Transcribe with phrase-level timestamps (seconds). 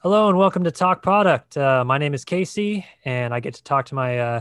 [0.00, 1.56] Hello and welcome to Talk Product.
[1.56, 4.40] Uh, my name is Casey, and I get to talk to my uh,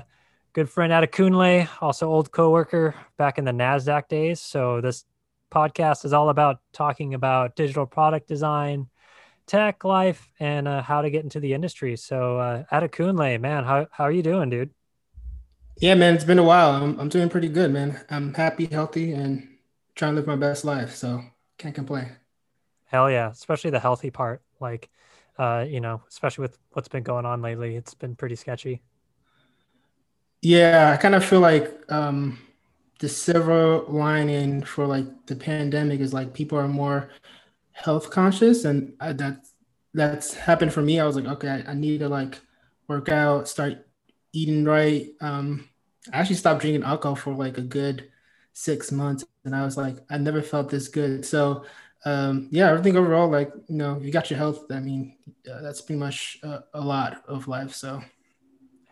[0.54, 4.40] good friend Adekunle, also old coworker back in the Nasdaq days.
[4.40, 5.04] So this
[5.52, 8.88] podcast is all about talking about digital product design,
[9.48, 11.96] tech life, and uh, how to get into the industry.
[11.98, 14.70] So uh, Adekunle, man, how how are you doing, dude?
[15.80, 16.70] Yeah, man, it's been a while.
[16.70, 18.00] I'm I'm doing pretty good, man.
[18.12, 19.48] I'm happy, healthy, and
[19.96, 20.94] trying to live my best life.
[20.94, 21.24] So
[21.58, 22.12] can't complain.
[22.86, 24.44] Hell yeah, especially the healthy part.
[24.60, 24.92] Like,
[25.38, 28.82] uh, you know, especially with what's been going on lately, it's been pretty sketchy.
[30.42, 32.40] Yeah, I kind of feel like um,
[33.00, 37.10] the silver lining for like the pandemic is like people are more
[37.72, 39.46] health conscious, and I, that
[39.94, 41.00] that's happened for me.
[41.00, 42.40] I was like, okay, I, I need to like
[42.88, 43.88] work out, start
[44.34, 45.08] eating right.
[45.22, 45.68] Um,
[46.14, 48.10] I actually stopped drinking alcohol for like a good
[48.54, 51.26] six months, and I was like, I never felt this good.
[51.26, 51.66] So
[52.08, 54.72] um, yeah, everything overall, like you know, you got your health.
[54.72, 55.16] I mean,
[55.52, 57.74] uh, that's pretty much uh, a lot of life.
[57.74, 58.02] So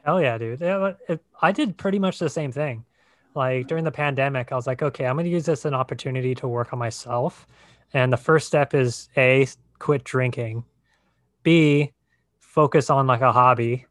[0.06, 0.62] Hell yeah, dude.
[0.62, 0.94] Yeah,
[1.42, 2.86] I did pretty much the same thing.
[3.34, 5.74] Like during the pandemic, I was like, okay, I'm going to use this as an
[5.74, 7.48] opportunity to work on myself.
[7.94, 9.48] And the first step is A,
[9.80, 10.64] quit drinking,
[11.42, 11.92] B,
[12.40, 13.88] focus on like a hobby.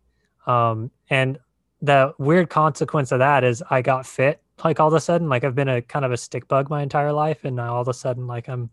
[0.47, 1.39] Um, and
[1.83, 5.29] the weird consequence of that is I got fit like all of a sudden.
[5.29, 7.45] Like I've been a kind of a stick bug my entire life.
[7.45, 8.70] And now all of a sudden, like I'm,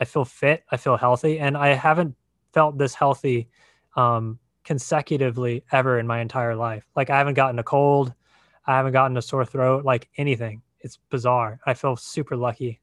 [0.00, 1.38] I feel fit, I feel healthy.
[1.38, 2.14] And I haven't
[2.52, 3.48] felt this healthy
[3.96, 6.84] um, consecutively ever in my entire life.
[6.94, 8.12] Like I haven't gotten a cold,
[8.66, 10.62] I haven't gotten a sore throat, like anything.
[10.80, 11.58] It's bizarre.
[11.66, 12.80] I feel super lucky.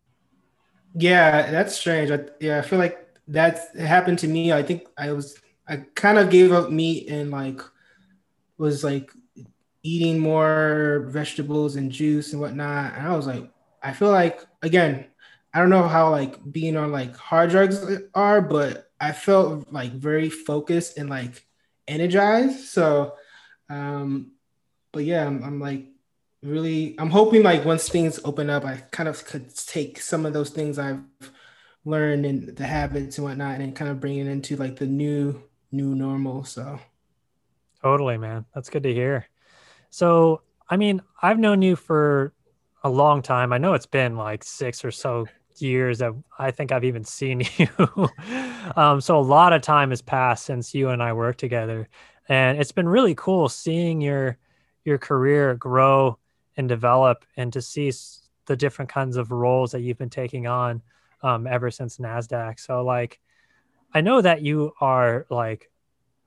[0.95, 2.11] Yeah, that's strange.
[2.11, 4.52] I, yeah, I feel like that happened to me.
[4.52, 7.61] I think I was I kind of gave up meat and like
[8.58, 9.11] was like
[9.83, 12.95] eating more vegetables and juice and whatnot.
[12.95, 13.49] And I was like,
[13.81, 15.05] I feel like again,
[15.56, 17.81] I don't know how like being on like hard drugs
[18.14, 21.48] are, but I felt like very focused and like
[21.88, 22.66] energized.
[22.66, 23.14] So,
[23.70, 24.33] um,
[24.92, 25.86] but yeah, I'm, I'm like
[26.44, 30.33] really, I'm hoping like once things open up, I kind of could take some of
[30.33, 30.99] those things I've
[31.86, 35.42] learned and the habits and whatnot, and kind of bring it into like the new
[35.72, 36.43] new normal.
[36.43, 36.82] So,
[37.82, 39.30] totally, man, that's good to hear.
[39.89, 42.33] So, I mean, I've known you for
[42.83, 43.54] a long time.
[43.54, 45.27] I know it's been like six or so
[45.61, 47.67] years that I think I've even seen you.
[48.76, 51.88] um, so a lot of time has passed since you and I worked together,
[52.30, 54.38] and it's been really cool seeing your
[54.83, 56.17] your career grow
[56.58, 57.92] and develop, and to see
[58.45, 60.82] the different kinds of roles that you've been taking on
[61.23, 62.60] um, ever since Nasdaq.
[62.60, 63.20] So like,
[63.93, 65.72] I know that you are like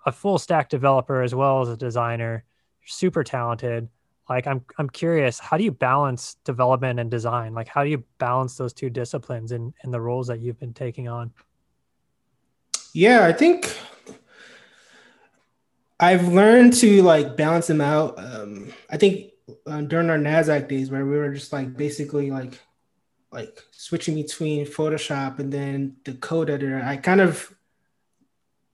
[0.04, 2.44] a full stack developer as well as a designer,
[2.84, 3.88] super talented
[4.28, 7.54] like i'm i'm curious how do you balance development and design?
[7.54, 10.74] Like how do you balance those two disciplines in in the roles that you've been
[10.74, 11.32] taking on?
[12.92, 13.76] Yeah i think
[16.00, 18.18] i've learned to like balance them out.
[18.18, 19.32] Um i think
[19.66, 22.60] uh, during our nasdaq days where we were just like basically like
[23.32, 27.54] like switching between photoshop and then the code editor i kind of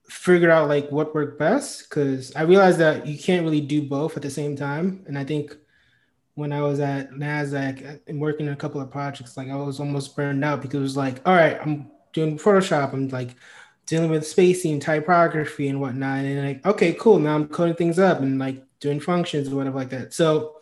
[0.07, 4.15] figure out like what worked best because I realized that you can't really do both
[4.15, 5.03] at the same time.
[5.07, 5.55] And I think
[6.35, 9.79] when I was at NASDAQ and working on a couple of projects, like I was
[9.79, 13.35] almost burned out because it was like, all right, I'm doing Photoshop, I'm like
[13.85, 16.25] dealing with spacing, typography, and whatnot.
[16.25, 17.19] And like, okay, cool.
[17.19, 20.13] Now I'm coding things up and like doing functions or whatever like that.
[20.13, 20.59] So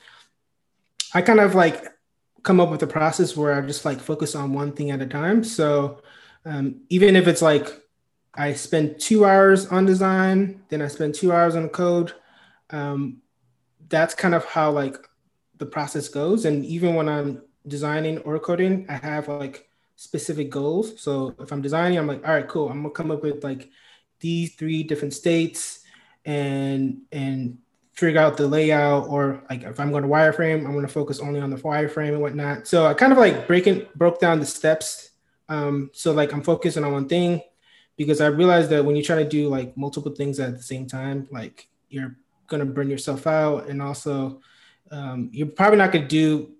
[1.13, 1.87] I kind of like
[2.43, 5.05] come up with a process where I just like focus on one thing at a
[5.05, 5.43] time.
[5.43, 6.01] So
[6.45, 7.82] um, even if it's like
[8.35, 12.13] I spend two hours on design, then I spend two hours on code.
[12.71, 13.21] Um,
[13.89, 14.97] that's kind of how like
[15.57, 16.45] the process goes.
[16.45, 20.99] And even when I'm designing or coding, I have like specific goals.
[21.01, 22.69] So if I'm designing, I'm like, all right, cool.
[22.69, 23.69] I'm gonna come up with like
[24.19, 25.81] these three different states
[26.25, 27.59] and and
[27.93, 31.19] figure out the layout or like if I'm going to wireframe, I'm going to focus
[31.19, 32.67] only on the wireframe and whatnot.
[32.67, 35.11] So I kind of like breaking broke down the steps.
[35.47, 37.41] Um, so like I'm focusing on one thing
[37.97, 40.87] because I realized that when you try to do like multiple things at the same
[40.87, 42.15] time, like you're
[42.47, 44.41] gonna burn yourself out, and also
[44.91, 46.51] um, you're probably not gonna do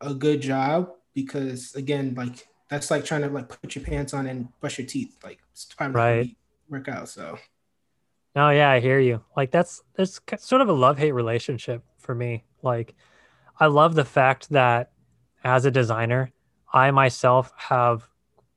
[0.00, 4.26] a good job because again, like that's like trying to like put your pants on
[4.26, 5.16] and brush your teeth.
[5.22, 6.36] Like it's probably right.
[6.68, 7.08] work out.
[7.08, 7.38] So.
[8.34, 9.22] No, yeah, I hear you.
[9.36, 12.44] Like that's it's sort of a love hate relationship for me.
[12.62, 12.94] Like,
[13.58, 14.92] I love the fact that
[15.44, 16.32] as a designer,
[16.72, 18.08] I myself have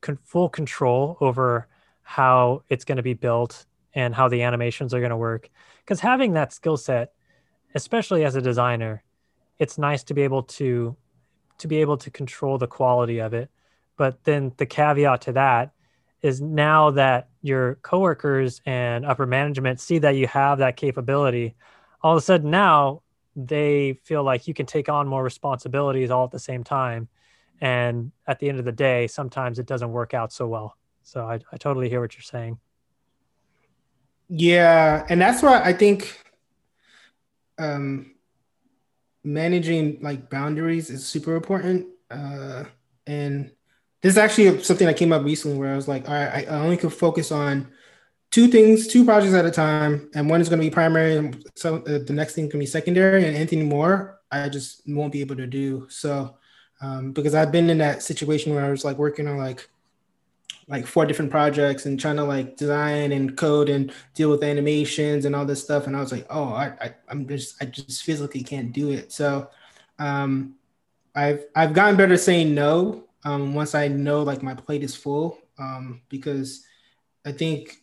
[0.01, 1.67] con- full control over
[2.05, 3.65] how it's going to be built
[3.95, 5.49] and how the animations are going to work.
[5.79, 7.13] Because having that skill set,
[7.73, 9.03] especially as a designer,
[9.59, 10.95] it's nice to be able to
[11.57, 13.49] to be able to control the quality of it.
[13.97, 15.71] But then the caveat to that
[16.21, 21.55] is now that your coworkers and upper management see that you have that capability,
[22.01, 23.01] all of a sudden now
[23.37, 27.07] they feel like you can take on more responsibilities all at the same time.
[27.61, 30.77] And at the end of the day, sometimes it doesn't work out so well.
[31.05, 32.57] So I, I totally hear what you're saying.
[34.27, 35.05] Yeah.
[35.07, 36.19] And that's why I think
[37.59, 38.15] um,
[39.23, 41.87] managing like boundaries is super important.
[42.09, 42.63] Uh,
[43.05, 43.51] and
[44.01, 46.59] this is actually something that came up recently where I was like, all right, I
[46.59, 47.67] only can focus on
[48.31, 51.47] two things, two projects at a time, and one is going to be primary, and
[51.55, 55.21] so uh, the next thing can be secondary, and anything more, I just won't be
[55.21, 55.87] able to do.
[55.89, 56.35] So,
[56.81, 59.69] um, because I've been in that situation where I was like working on like
[60.67, 65.25] like four different projects and trying to like design and code and deal with animations
[65.25, 68.03] and all this stuff, and I was like, oh, I, I I'm just I just
[68.03, 69.11] physically can't do it.
[69.11, 69.49] So,
[69.99, 70.55] um,
[71.13, 75.39] I've I've gotten better saying no um, once I know like my plate is full
[75.57, 76.65] um, because
[77.25, 77.81] I think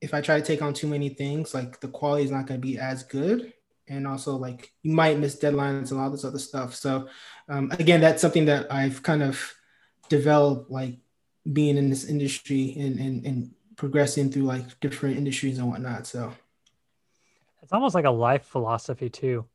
[0.00, 2.60] if I try to take on too many things, like the quality is not going
[2.60, 3.52] to be as good.
[3.88, 6.74] And also, like you might miss deadlines and all this other stuff.
[6.74, 7.08] So,
[7.48, 9.54] um, again, that's something that I've kind of
[10.08, 10.98] developed, like
[11.52, 16.06] being in this industry and, and, and progressing through like different industries and whatnot.
[16.06, 16.32] So,
[17.62, 19.46] it's almost like a life philosophy, too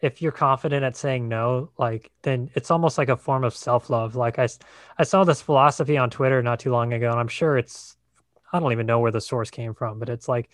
[0.00, 4.14] if you're confident at saying no, like then it's almost like a form of self-love.
[4.14, 4.48] Like I,
[4.96, 7.96] I saw this philosophy on Twitter not too long ago, and I'm sure it's,
[8.52, 10.48] I don't even know where the source came from, but it's like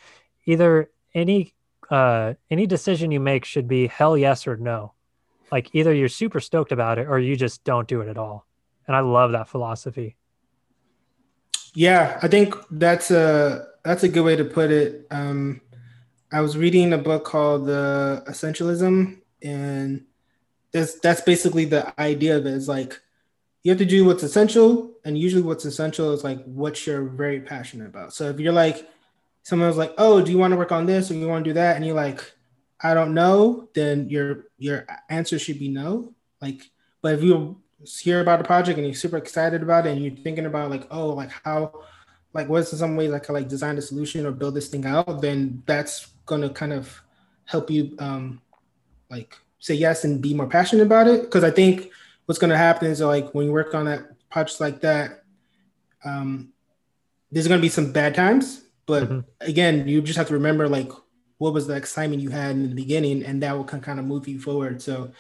[0.47, 1.55] either any
[1.91, 4.95] uh any decision you make should be hell yes or no.
[5.53, 8.47] Like either you're super stoked about it or you just don't do it at all.
[8.87, 10.17] And I love that philosophy.
[11.75, 15.07] Yeah, I think that's a that's a good way to put it.
[15.11, 15.61] Um,
[16.33, 20.05] I was reading a book called The uh, Essentialism and
[20.73, 22.55] that's that's basically the idea of it.
[22.55, 23.01] Is like
[23.63, 27.41] you have to do what's essential and usually what's essential is like what you're very
[27.41, 28.13] passionate about.
[28.15, 28.89] So if you're like
[29.43, 31.55] someone's like oh do you want to work on this or you want to do
[31.55, 31.77] that?
[31.77, 32.33] And you're like
[32.81, 36.15] i don't know then your your answer should be no.
[36.41, 36.63] Like
[37.03, 40.17] but if you hear about a project and you're super excited about it and you're
[40.17, 41.73] thinking about like oh like how
[42.33, 44.87] like what's in some ways I could like design a solution or build this thing
[44.87, 47.03] out then that's gonna kind of
[47.45, 48.41] help you um
[49.11, 51.23] like say yes and be more passionate about it.
[51.23, 51.91] Because I think
[52.27, 55.25] what's going to happen is like when you work on that project like that,
[56.05, 56.53] um,
[57.33, 58.63] there's going to be some bad times.
[58.85, 59.21] But mm-hmm.
[59.41, 60.91] again, you just have to remember like
[61.39, 64.29] what was the excitement you had in the beginning, and that will kind of move
[64.29, 64.83] you forward.
[64.83, 65.11] So,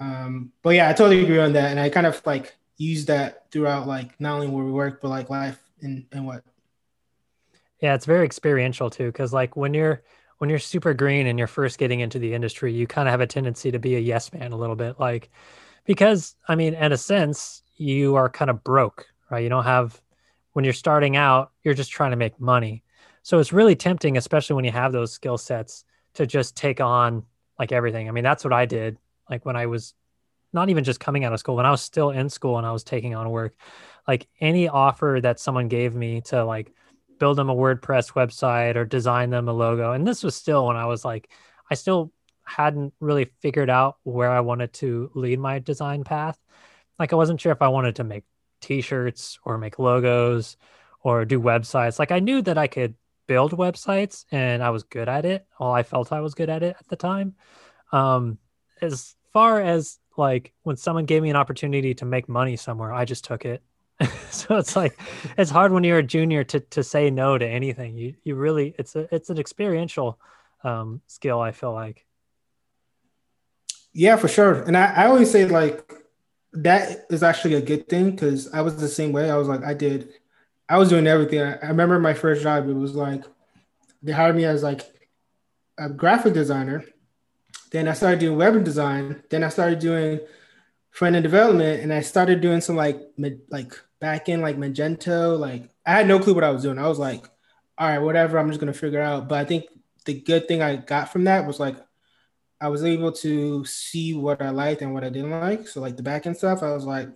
[0.00, 3.50] um, but yeah, I totally agree on that, and I kind of like use that
[3.50, 6.44] throughout like not only where we work, but like life and and what.
[7.80, 10.02] Yeah, it's very experiential too, because like when you're
[10.38, 13.20] when you're super green and you're first getting into the industry, you kind of have
[13.20, 15.30] a tendency to be a yes man a little bit, like
[15.84, 19.42] because I mean, in a sense, you are kind of broke, right?
[19.42, 20.00] You don't have
[20.52, 22.82] when you're starting out, you're just trying to make money.
[23.22, 25.84] So it's really tempting, especially when you have those skill sets,
[26.14, 27.24] to just take on
[27.58, 28.08] like everything.
[28.08, 28.96] I mean, that's what I did.
[29.30, 29.94] Like when I was
[30.52, 32.72] not even just coming out of school, when I was still in school and I
[32.72, 33.54] was taking on work,
[34.06, 36.72] like any offer that someone gave me to like
[37.18, 39.92] build them a WordPress website or design them a logo.
[39.92, 41.30] And this was still when I was like,
[41.70, 42.12] I still
[42.44, 46.38] hadn't really figured out where I wanted to lead my design path.
[46.98, 48.24] Like I wasn't sure if I wanted to make
[48.60, 50.56] t-shirts or make logos
[51.02, 51.98] or do websites.
[51.98, 52.94] Like I knew that I could
[53.26, 55.46] build websites and I was good at it.
[55.60, 57.34] Well, I felt I was good at it at the time.
[57.92, 58.38] Um,
[58.80, 63.04] as far as like when someone gave me an opportunity to make money somewhere, I
[63.04, 63.62] just took it.
[64.30, 64.98] so it's like
[65.36, 67.96] it's hard when you're a junior to to say no to anything.
[67.96, 70.18] You you really it's a it's an experiential
[70.64, 71.40] um, skill.
[71.40, 72.04] I feel like.
[73.92, 74.62] Yeah, for sure.
[74.62, 75.92] And I, I always say like
[76.52, 79.30] that is actually a good thing because I was the same way.
[79.30, 80.10] I was like I did,
[80.68, 81.40] I was doing everything.
[81.40, 82.68] I, I remember my first job.
[82.68, 83.24] It was like
[84.02, 84.82] they hired me as like
[85.78, 86.84] a graphic designer.
[87.70, 89.22] Then I started doing web design.
[89.30, 90.20] Then I started doing
[90.90, 93.00] front end development, and I started doing some like
[93.50, 95.38] like back in like Magento.
[95.38, 96.78] Like I had no clue what I was doing.
[96.78, 97.24] I was like,
[97.76, 99.28] all right, whatever, I'm just gonna figure out.
[99.28, 99.66] But I think
[100.04, 101.76] the good thing I got from that was like
[102.60, 105.68] I was able to see what I liked and what I didn't like.
[105.68, 107.08] So like the back end stuff, I was like,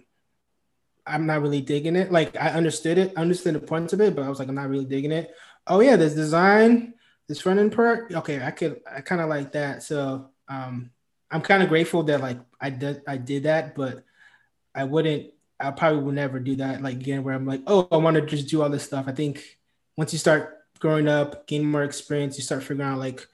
[1.07, 2.13] I'm not really digging it.
[2.13, 4.55] Like I understood it, I understood the points of it, but I was like, I'm
[4.55, 5.35] not really digging it.
[5.67, 6.95] Oh yeah, this design,
[7.29, 8.13] this front end part.
[8.13, 9.83] Okay, I could I kind of like that.
[9.83, 10.91] So um
[11.31, 14.05] I'm kind of grateful that like I did I did that, but
[14.75, 17.97] I wouldn't I probably will never do that like again where I'm like, oh, I
[17.97, 19.07] want to just do all this stuff.
[19.09, 19.59] I think
[19.97, 23.27] once you start growing up, gaining more experience, you start figuring out like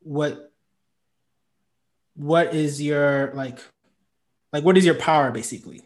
[0.00, 0.52] what
[2.14, 3.58] what is your like
[4.52, 5.82] like what is your power basically.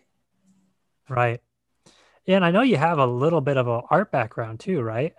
[1.08, 1.40] Right.
[2.26, 5.14] Yeah, and I know you have a little bit of an art background too, right?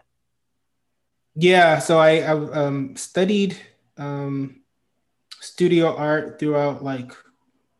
[1.35, 3.55] Yeah, so I, I um, studied
[3.97, 4.61] um,
[5.39, 7.11] studio art throughout like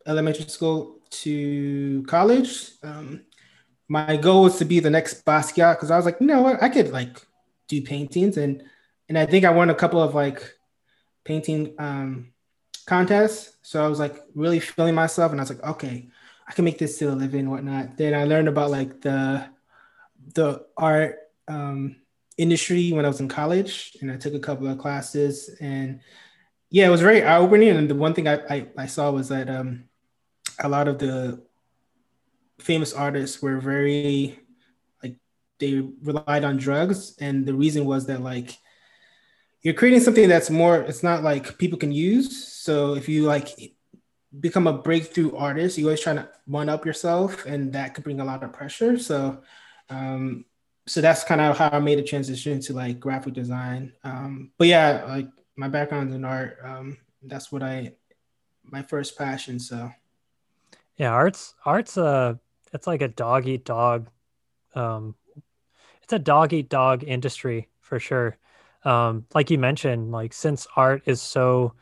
[0.06, 2.70] elementary school to college.
[2.82, 3.24] Um,
[3.88, 6.62] my goal was to be the next Basquiat because I was like, you know what,
[6.62, 7.20] I could like
[7.68, 8.62] do paintings and
[9.08, 10.42] and I think I won a couple of like
[11.24, 12.32] painting um,
[12.86, 13.56] contests.
[13.62, 16.08] So I was like really feeling myself, and I was like, okay,
[16.46, 17.96] I can make this still a living, and whatnot.
[17.96, 19.46] Then I learned about like the
[20.34, 21.96] the art um,
[22.36, 26.00] industry when I was in college, and I took a couple of classes, and
[26.70, 27.70] yeah, it was very eye opening.
[27.70, 29.84] And the one thing I, I, I saw was that um,
[30.58, 31.42] a lot of the
[32.60, 34.38] famous artists were very
[35.02, 35.16] like
[35.58, 38.58] they relied on drugs, and the reason was that like
[39.62, 43.74] you're creating something that's more it's not like people can use so if you like
[44.40, 48.20] become a breakthrough artist you always trying to one up yourself and that could bring
[48.20, 49.42] a lot of pressure so
[49.90, 50.44] um
[50.86, 54.68] so that's kind of how i made a transition to like graphic design um but
[54.68, 55.28] yeah like
[55.58, 56.58] my background in art.
[56.64, 57.92] Um that's what i
[58.64, 59.90] my first passion so.
[60.96, 62.34] Yeah arts arts uh
[62.72, 64.08] it's like a dog eat dog
[64.74, 65.14] um
[66.02, 68.38] it's a dog eat dog industry for sure.
[68.84, 71.74] Um, like you mentioned, like since art is so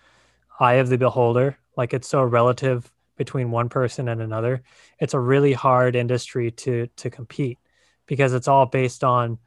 [0.58, 4.64] eye of the beholder, like it's so relative between one person and another,
[4.98, 7.58] it's a really hard industry to to compete
[8.06, 9.38] because it's all based on,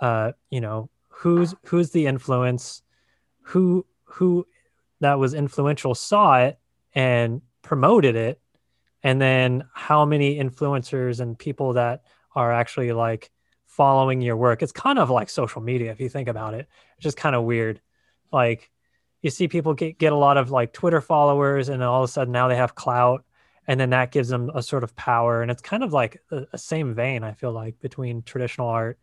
[0.00, 2.82] uh, you know, who's who's the influence,
[3.48, 4.46] who who
[5.00, 6.58] that was influential saw it
[6.94, 8.40] and promoted it,
[9.02, 12.02] and then how many influencers and people that
[12.34, 13.30] are actually like
[13.66, 14.62] following your work.
[14.62, 16.68] It's kind of like social media if you think about it.
[16.96, 17.80] It's just kind of weird.
[18.32, 18.70] Like
[19.22, 22.12] you see people get, get a lot of like Twitter followers and all of a
[22.12, 23.24] sudden now they have clout
[23.66, 26.58] and then that gives them a sort of power and it's kind of like a
[26.58, 28.98] same vein I feel like between traditional art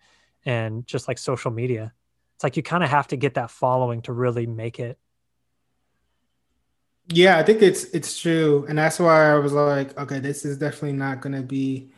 [0.46, 1.94] and just like social media.
[2.36, 4.98] It's like you kind of have to get that following to really make it.
[7.08, 10.58] Yeah, I think it's it's true, and that's why I was like, okay, this is
[10.58, 11.92] definitely not going to be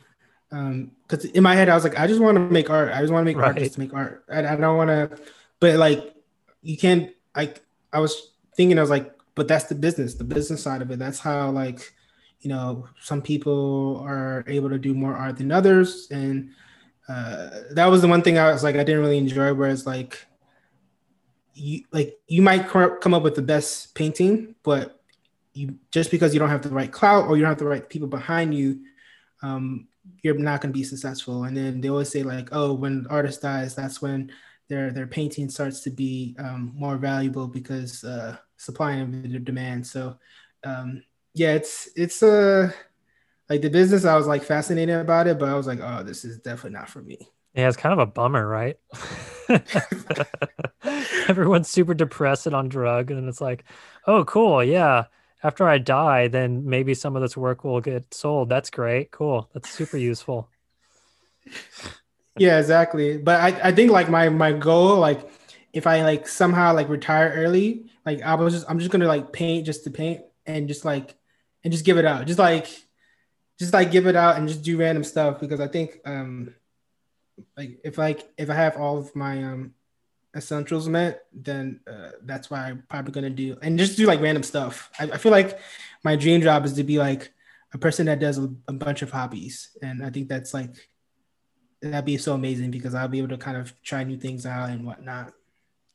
[0.50, 2.94] um because in my head i was like i just want to make art.
[2.94, 3.48] I just want to make right.
[3.48, 4.24] art just to make art.
[4.32, 5.18] I, I don't want to
[5.60, 6.16] but like
[6.62, 10.64] you can't like i was thinking i was like but that's the business the business
[10.64, 10.98] side of it.
[10.98, 11.94] That's how like
[12.42, 16.08] you know some people are able to do more art than others.
[16.10, 16.50] And
[17.10, 20.26] uh that was the one thing i was like i didn't really enjoy whereas like
[21.54, 25.02] you like you might come up with the best painting but
[25.54, 27.90] you just because you don't have the right clout or you don't have the right
[27.90, 28.80] people behind you
[29.42, 29.88] um
[30.22, 31.44] you're not going to be successful.
[31.44, 34.32] And then they always say like, oh, when the artist dies, that's when
[34.70, 39.88] their their painting starts to be um, more valuable because uh, supply and demand.
[39.88, 40.18] So
[40.64, 42.72] um, yeah, it's it's uh
[43.50, 44.06] like the business.
[44.06, 46.90] I was like fascinated about it, but I was like, oh, this is definitely not
[46.90, 47.18] for me.
[47.54, 48.78] Yeah, it's kind of a bummer, right?
[51.28, 53.64] Everyone's super depressed and on drug, and it's like,
[54.06, 55.06] oh, cool, yeah
[55.44, 58.50] after I die, then maybe some of this work will get sold.
[58.50, 59.12] That's great.
[59.12, 59.50] Cool.
[59.54, 60.50] That's super useful.
[62.38, 63.18] yeah, exactly.
[63.18, 65.30] But I, I think like my my goal, like
[65.74, 69.32] if I like somehow like retire early, like I was just I'm just gonna like
[69.32, 71.16] paint just to paint and just like
[71.64, 72.26] and just give it out.
[72.26, 72.68] Just like
[73.60, 76.54] just like give it out and just do random stuff because I think um
[77.56, 79.74] like if like if I have all of my um
[80.36, 84.44] essentials met, then uh, that's why I'm probably gonna do and just do like random
[84.44, 84.90] stuff.
[85.00, 85.60] I, I, feel like
[86.04, 87.34] my dream job is to be like
[87.74, 90.90] a person that does a, a, bunch of hobbies, and I think that's like
[91.82, 94.70] that'd be so amazing because I'll be able to kind of try new things out
[94.70, 95.34] and whatnot.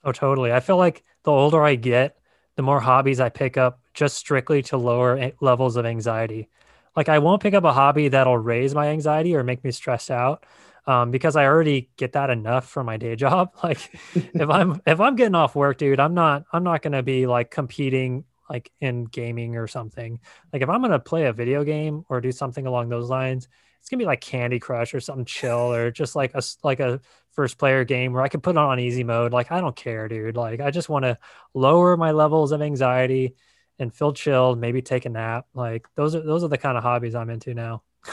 [0.04, 0.52] Oh, totally.
[0.52, 2.18] I feel like the older I get,
[2.56, 6.48] the more hobbies I pick up just strictly to lower levels of anxiety.
[6.96, 10.10] Like I won't pick up a hobby that'll raise my anxiety or make me stressed
[10.10, 10.44] out
[10.86, 13.50] um, because I already get that enough from my day job.
[13.62, 17.26] Like if I'm if I'm getting off work, dude, I'm not I'm not gonna be
[17.26, 20.20] like competing like in gaming or something.
[20.52, 23.48] Like if I'm gonna play a video game or do something along those lines,
[23.80, 27.00] it's gonna be like Candy Crush or something chill or just like a like a
[27.32, 29.32] first player game where I can put it on easy mode.
[29.32, 30.36] Like I don't care, dude.
[30.36, 31.18] Like I just want to
[31.54, 33.36] lower my levels of anxiety
[33.78, 35.46] and feel chilled, maybe take a nap.
[35.54, 37.82] Like those are those are the kind of hobbies I'm into now.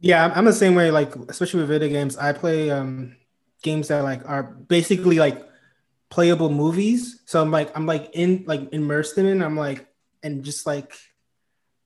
[0.00, 0.90] Yeah, I'm the same way.
[0.90, 3.16] Like, especially with video games, I play um,
[3.62, 5.44] games that like are basically like
[6.10, 7.22] playable movies.
[7.24, 9.44] So I'm like, I'm like in like immersed in it.
[9.44, 9.86] I'm like,
[10.22, 10.94] and just like,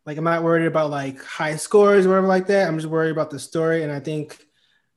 [0.06, 2.66] like I'm not worried about like high scores or whatever like that.
[2.66, 3.85] I'm just worried about the story.
[3.85, 4.44] And I think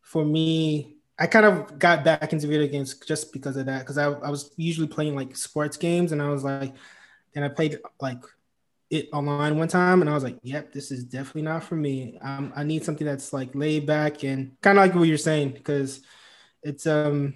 [0.01, 3.79] for me, I kind of got back into video games just because of that.
[3.79, 6.73] Because I, I was usually playing like sports games, and I was like,
[7.35, 8.23] and I played like
[8.93, 12.19] it online one time and I was like, yep, this is definitely not for me.
[12.21, 15.49] Um, I need something that's like laid back and kind of like what you're saying
[15.49, 16.01] because
[16.61, 17.35] it's um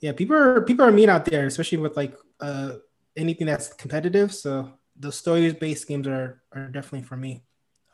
[0.00, 2.74] yeah, people are people are mean out there, especially with like uh
[3.16, 4.32] anything that's competitive.
[4.32, 7.42] So the story based games are are definitely for me.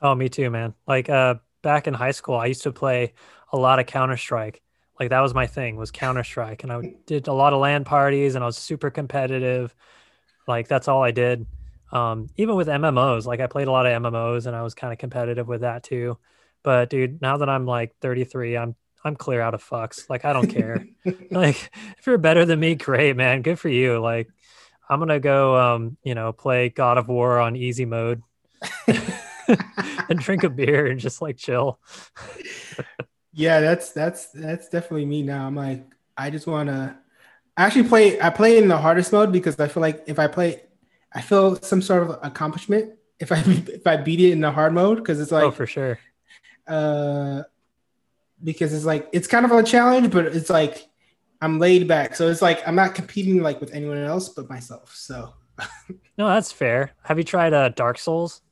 [0.02, 0.74] Oh, me too, man.
[0.86, 3.14] Like uh back in high school, I used to play
[3.50, 4.60] a lot of Counter Strike.
[4.98, 7.84] Like that was my thing was Counter Strike, and I did a lot of LAN
[7.84, 9.74] parties, and I was super competitive.
[10.46, 11.46] Like that's all I did
[11.92, 14.92] um, even with MMOs, like I played a lot of MMOs and I was kind
[14.92, 16.18] of competitive with that too.
[16.62, 18.74] But dude, now that I'm like 33, I'm
[19.04, 20.10] I'm clear out of fucks.
[20.10, 20.86] Like I don't care.
[21.30, 23.42] like if you're better than me, great, man.
[23.42, 24.00] Good for you.
[24.00, 24.28] Like
[24.88, 28.22] I'm gonna go um, you know, play God of War on easy mode
[30.08, 31.78] and drink a beer and just like chill.
[33.38, 35.46] Yeah, that's that's that's definitely me now.
[35.46, 36.98] I'm like, I just wanna
[37.56, 40.26] I actually play I play in the hardest mode because I feel like if I
[40.26, 40.62] play
[41.12, 44.74] I feel some sort of accomplishment if I if I beat it in the hard
[44.74, 46.00] mode because it's like oh for sure.
[46.66, 47.44] Uh,
[48.42, 50.88] because it's like it's kind of a challenge, but it's like
[51.40, 54.96] I'm laid back, so it's like I'm not competing like with anyone else but myself.
[54.96, 55.32] So.
[56.18, 56.90] no, that's fair.
[57.04, 58.42] Have you tried uh, Dark Souls?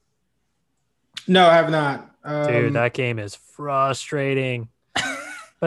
[1.26, 2.12] No, I have not.
[2.22, 4.68] Um, Dude, that game is frustrating.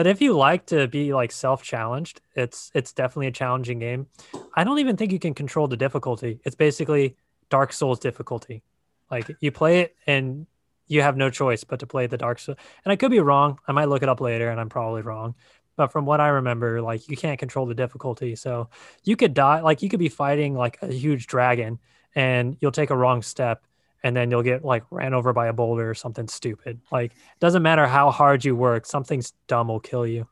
[0.00, 4.06] But if you like to be like self-challenged, it's it's definitely a challenging game.
[4.54, 6.40] I don't even think you can control the difficulty.
[6.42, 7.16] It's basically
[7.50, 8.62] Dark Souls difficulty.
[9.10, 10.46] Like you play it and
[10.86, 12.56] you have no choice but to play the Dark Souls.
[12.82, 13.58] And I could be wrong.
[13.68, 15.34] I might look it up later and I'm probably wrong.
[15.76, 18.36] But from what I remember, like you can't control the difficulty.
[18.36, 18.70] So
[19.04, 21.78] you could die like you could be fighting like a huge dragon
[22.14, 23.66] and you'll take a wrong step
[24.02, 26.80] and then you'll get like ran over by a boulder or something stupid.
[26.90, 30.28] Like it doesn't matter how hard you work, something dumb will kill you.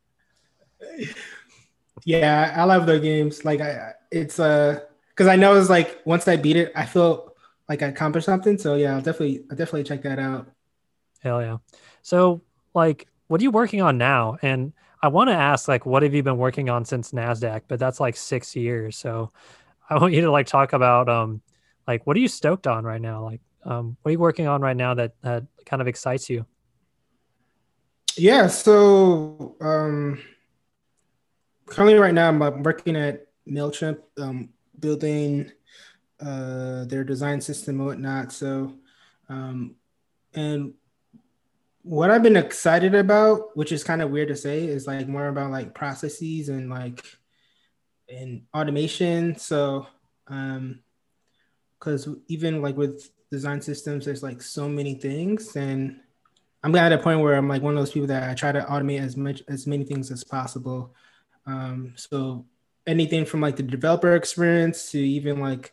[2.04, 3.44] Yeah, I love those games.
[3.44, 7.34] Like I, it's uh, because I know it's like once I beat it, I feel
[7.68, 8.58] like I accomplished something.
[8.58, 10.48] So yeah, I'll definitely, I'll definitely check that out.
[11.20, 11.58] Hell yeah!
[12.02, 12.42] So
[12.74, 14.38] like, what are you working on now?
[14.42, 14.72] And
[15.02, 17.62] I want to ask like, what have you been working on since Nasdaq?
[17.68, 18.96] But that's like six years.
[18.96, 19.32] So
[19.90, 21.42] I want you to like talk about um,
[21.86, 23.24] like what are you stoked on right now?
[23.24, 26.46] Like um, what are you working on right now that that kind of excites you?
[28.16, 30.20] Yeah, so um,
[31.66, 35.50] currently right now I'm working at Mailchimp, um, building
[36.20, 38.32] uh, their design system and whatnot.
[38.32, 38.74] So,
[39.28, 39.76] um,
[40.34, 40.74] and
[41.82, 45.28] what I've been excited about, which is kind of weird to say, is like more
[45.28, 47.04] about like processes and like
[48.08, 49.36] and automation.
[49.38, 49.86] So,
[50.26, 50.80] um,
[51.78, 56.00] because even like with design systems, there's like so many things, and
[56.62, 58.60] I'm at a point where I'm like one of those people that I try to
[58.62, 60.94] automate as much as many things as possible.
[61.46, 62.46] Um, so
[62.86, 65.72] anything from like the developer experience to even like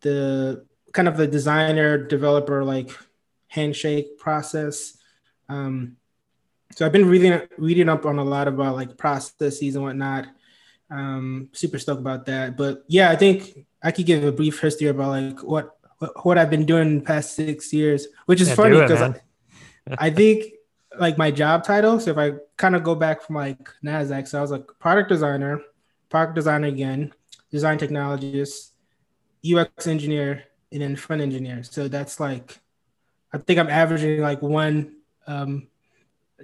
[0.00, 2.90] the kind of the designer developer like
[3.48, 4.96] handshake process.
[5.48, 5.96] Um,
[6.74, 10.28] so I've been reading reading up on a lot about like processes and whatnot.
[10.90, 12.56] Um, super stoked about that.
[12.56, 15.76] But yeah, I think I could give a brief history about like what
[16.22, 19.14] what I've been doing in the past six years, which is yeah, funny because I,
[19.98, 20.44] I think
[20.98, 21.98] like my job title.
[22.00, 25.08] So if I kind of go back from like Nasdaq, so I was like product
[25.08, 25.60] designer,
[26.08, 27.12] product designer again,
[27.50, 28.70] design technologist,
[29.44, 31.62] UX engineer, and then front engineer.
[31.62, 32.58] So that's like,
[33.32, 35.68] I think I'm averaging like one um,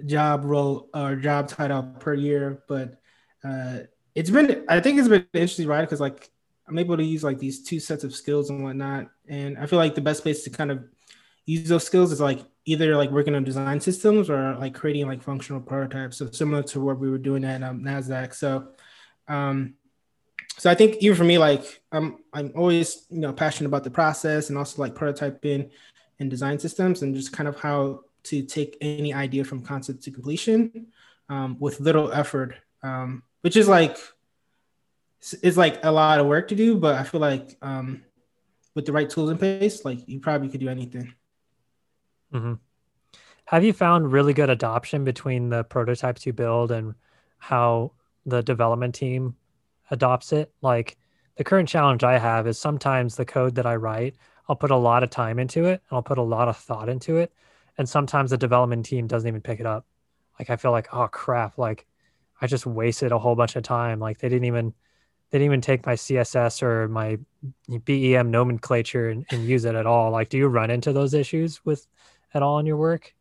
[0.05, 2.63] job role or job title per year.
[2.67, 2.99] But
[3.43, 3.79] uh,
[4.15, 5.81] it's been, I think it's been interesting, right?
[5.81, 6.29] Because like
[6.69, 9.07] I'm able to use like these two sets of skills and whatnot.
[9.27, 10.83] And I feel like the best place to kind of
[11.45, 15.23] use those skills is like either like working on design systems or like creating like
[15.23, 16.17] functional prototypes.
[16.17, 18.35] So similar to what we were doing at um, Nasdaq.
[18.35, 18.67] So,
[19.27, 19.73] um,
[20.57, 23.91] so I think even for me, like I'm I'm always you know passionate about the
[23.91, 25.71] process and also like prototyping
[26.19, 30.11] and design systems and just kind of how to take any idea from concept to
[30.11, 30.87] completion
[31.29, 33.97] um, with little effort, um, which is like
[35.41, 38.03] it's like a lot of work to do, but I feel like um,
[38.75, 41.13] with the right tools in place, like you probably could do anything.
[42.33, 42.53] Mm-hmm.
[43.45, 46.93] Have you found really good adoption between the prototypes you build and
[47.39, 47.93] how
[48.25, 49.35] the development team
[49.89, 50.53] adopts it?
[50.61, 50.97] Like
[51.35, 54.15] the current challenge I have is sometimes the code that I write,
[54.47, 56.89] I'll put a lot of time into it and I'll put a lot of thought
[56.89, 57.33] into it.
[57.77, 59.85] And sometimes the development team doesn't even pick it up.
[60.37, 61.85] Like I feel like, oh crap, like
[62.39, 63.99] I just wasted a whole bunch of time.
[63.99, 64.73] Like they didn't even
[65.29, 67.17] they didn't even take my css or my
[67.85, 71.63] bem nomenclature and, and, use it at all like do you run into those issues
[71.65, 71.87] with
[72.33, 73.13] at all in your work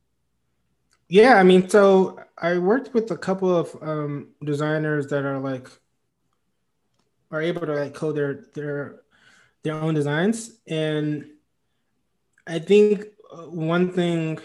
[1.08, 5.68] yeah i mean so i worked with a couple of um, designers that are like
[7.30, 9.00] are able to like code their their
[9.62, 11.26] their own designs and
[12.48, 14.38] I think uh, one thing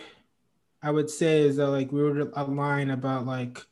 [0.82, 3.66] I would say is that like we were align about like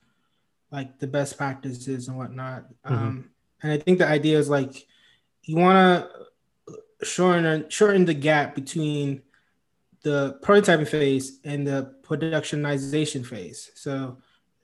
[0.71, 2.63] like the best practices and whatnot.
[2.85, 2.93] Mm-hmm.
[2.93, 3.29] Um,
[3.63, 4.87] and I think the idea is like
[5.43, 6.09] you want
[6.99, 9.21] to shorten shorten the gap between
[10.03, 13.71] the prototyping phase and the productionization phase.
[13.75, 14.17] So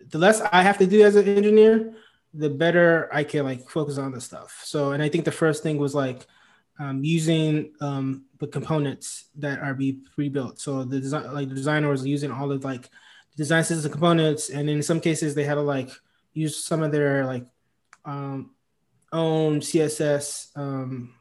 [0.10, 1.94] the less I have to do as an engineer,
[2.34, 4.62] the better I can like focus on the stuff.
[4.64, 6.26] So, and I think the first thing was like
[6.80, 10.60] um, using um, the components that are be pre-built.
[10.60, 14.50] So the design, like the designer was using all of like the design system components,
[14.50, 15.90] and in some cases they had to like
[16.34, 17.46] use some of their like
[18.06, 18.52] um,
[19.12, 21.14] own CSS um,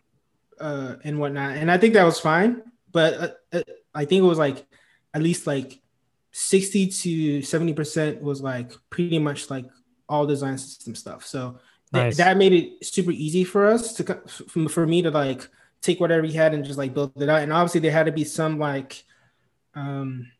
[0.61, 1.57] uh, and whatnot.
[1.57, 3.63] And I think that was fine, but uh, uh
[3.95, 4.67] I think it was like
[5.15, 5.81] at least like
[6.33, 9.65] 60 to 70 percent was like pretty much like
[10.09, 11.25] all design system stuff.
[11.25, 11.59] So
[11.93, 12.19] nice.
[12.19, 14.05] that made it super easy for us to
[14.69, 15.49] for me to like
[15.81, 17.43] take whatever we had and just like build it out.
[17.43, 19.03] And obviously there had to be some like
[19.75, 20.31] um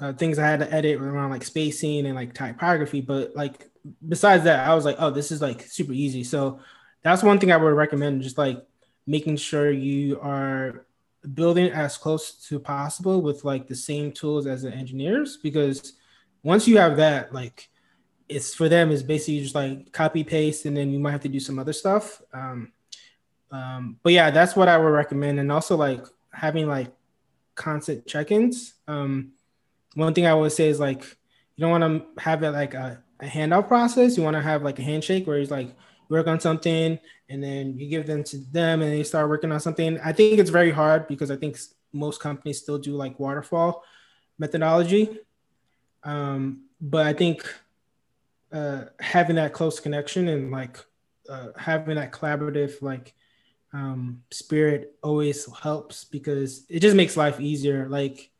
[0.00, 3.70] uh, things I had to edit around like spacing and like typography, but like
[4.06, 6.24] besides that, I was like, oh, this is like super easy.
[6.24, 6.60] So
[7.02, 8.64] that's one thing I would recommend, just like
[9.06, 10.86] making sure you are
[11.34, 15.94] building as close to possible with like the same tools as the engineers, because
[16.42, 17.68] once you have that, like
[18.28, 21.28] it's for them is basically just like copy paste and then you might have to
[21.28, 22.22] do some other stuff.
[22.32, 22.72] Um,
[23.50, 25.38] um, but yeah that's what i would recommend.
[25.38, 26.92] And also like having like
[27.54, 28.74] constant check-ins.
[28.88, 29.32] Um,
[29.94, 31.02] one thing i would say is like
[31.56, 31.84] you don't want
[32.16, 34.16] to have it like a, a handout process.
[34.16, 35.74] You want to have like a handshake where he's like
[36.08, 36.98] work on something
[37.30, 39.98] and then you give them to them and they start working on something.
[40.04, 41.56] I think it's very hard because i think
[41.92, 43.84] most companies still do like waterfall
[44.38, 45.20] methodology.
[46.04, 47.48] Um, but i think
[48.52, 50.84] uh, having that close connection and like
[51.30, 53.14] uh, having that collaborative like
[53.72, 57.88] um, spirit always helps because it just makes life easier.
[57.88, 58.30] Like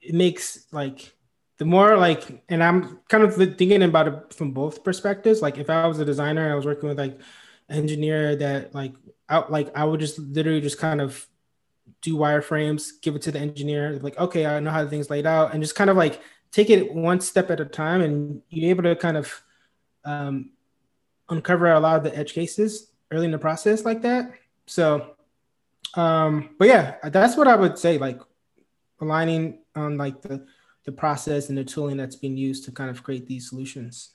[0.00, 1.12] it makes like
[1.58, 5.42] the more like, and I'm kind of thinking about it from both perspectives.
[5.42, 7.18] Like if I was a designer, I was working with like
[7.68, 8.94] engineer that like
[9.28, 11.26] out like I would just literally just kind of
[12.00, 15.26] do wireframes, give it to the engineer, like okay, I know how the thing's laid
[15.26, 18.70] out, and just kind of like take it one step at a time and you're
[18.70, 19.42] able to kind of
[20.04, 20.50] um,
[21.28, 24.32] uncover a lot of the edge cases early in the process like that
[24.66, 25.14] so
[25.94, 28.20] um, but yeah that's what i would say like
[29.00, 30.46] aligning on like the
[30.88, 34.14] the process and the tooling that's being used to kind of create these solutions.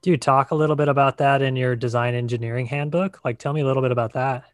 [0.00, 3.18] Do you talk a little bit about that in your design engineering handbook?
[3.24, 4.44] Like tell me a little bit about that.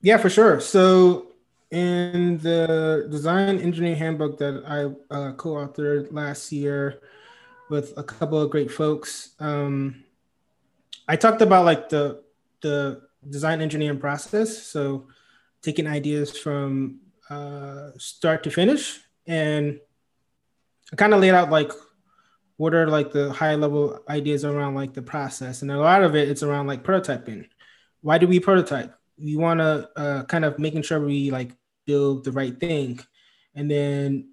[0.00, 0.58] Yeah for sure.
[0.60, 1.32] So
[1.70, 7.02] in the design engineering handbook that I uh, co-authored last year
[7.68, 10.02] with a couple of great folks, um,
[11.06, 12.22] I talked about like the
[12.62, 14.62] the design engineering process.
[14.62, 15.08] So
[15.60, 19.80] taking ideas from uh, start to finish, and
[20.92, 21.72] I kind of laid out like
[22.56, 26.14] what are like the high level ideas around like the process, and a lot of
[26.14, 27.46] it it's around like prototyping.
[28.00, 28.94] Why do we prototype?
[29.18, 31.52] we want to uh, kind of making sure we like
[31.86, 33.00] build the right thing
[33.54, 34.28] and then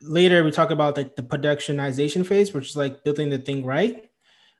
[0.00, 4.10] later we talk about like the productionization phase which is like building the thing right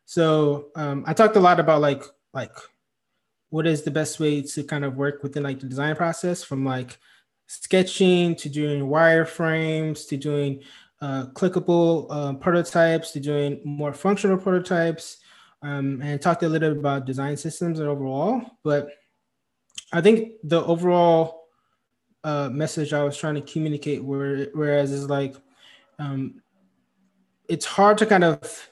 [0.04, 2.54] so um, i talked a lot about like like
[3.50, 6.64] what is the best way to kind of work within like the design process from
[6.64, 6.98] like
[7.48, 10.62] sketching to doing wireframes to doing
[11.00, 15.18] uh, clickable uh, prototypes to doing more functional prototypes
[15.62, 18.90] um, and talked a little bit about design systems and overall but
[19.92, 21.48] I think the overall
[22.24, 25.34] uh, message I was trying to communicate, where, whereas is like,
[25.98, 26.42] um,
[27.48, 28.70] it's hard to kind of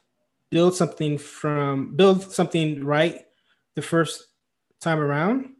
[0.50, 3.24] build something from build something right
[3.74, 4.26] the first
[4.80, 5.56] time around.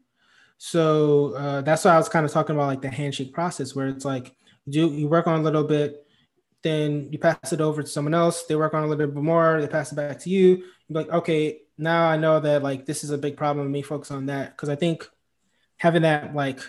[0.59, 3.89] So uh, that's why I was kind of talking about like the handshake process, where
[3.89, 4.35] it's like
[4.67, 6.07] you you work on a little bit,
[6.63, 8.45] then you pass it over to someone else.
[8.45, 9.61] They work on a little bit more.
[9.61, 10.65] They pass it back to you.
[10.89, 13.71] You're like, okay, now I know that like this is a big problem.
[13.71, 15.09] Me focus on that because I think
[15.77, 16.61] having that like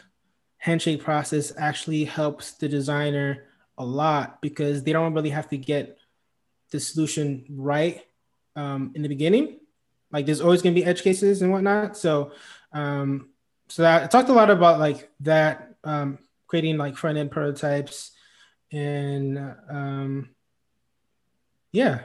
[0.58, 3.46] handshake process actually helps the designer
[3.78, 5.98] a lot because they don't really have to get
[6.72, 8.02] the solution right
[8.56, 9.60] um, in the beginning.
[10.12, 11.98] Like there's always going to be edge cases and whatnot.
[11.98, 12.32] So,
[12.74, 13.30] um,
[13.70, 18.12] so that, I talked a lot about like that, um, creating like front end prototypes,
[18.72, 19.38] and
[19.70, 20.30] um,
[21.72, 22.02] yeah,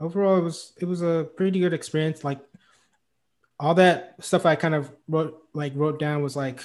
[0.00, 2.24] overall it was it was a pretty good experience.
[2.24, 2.40] Like
[3.58, 6.60] all that stuff I kind of wrote like wrote down was like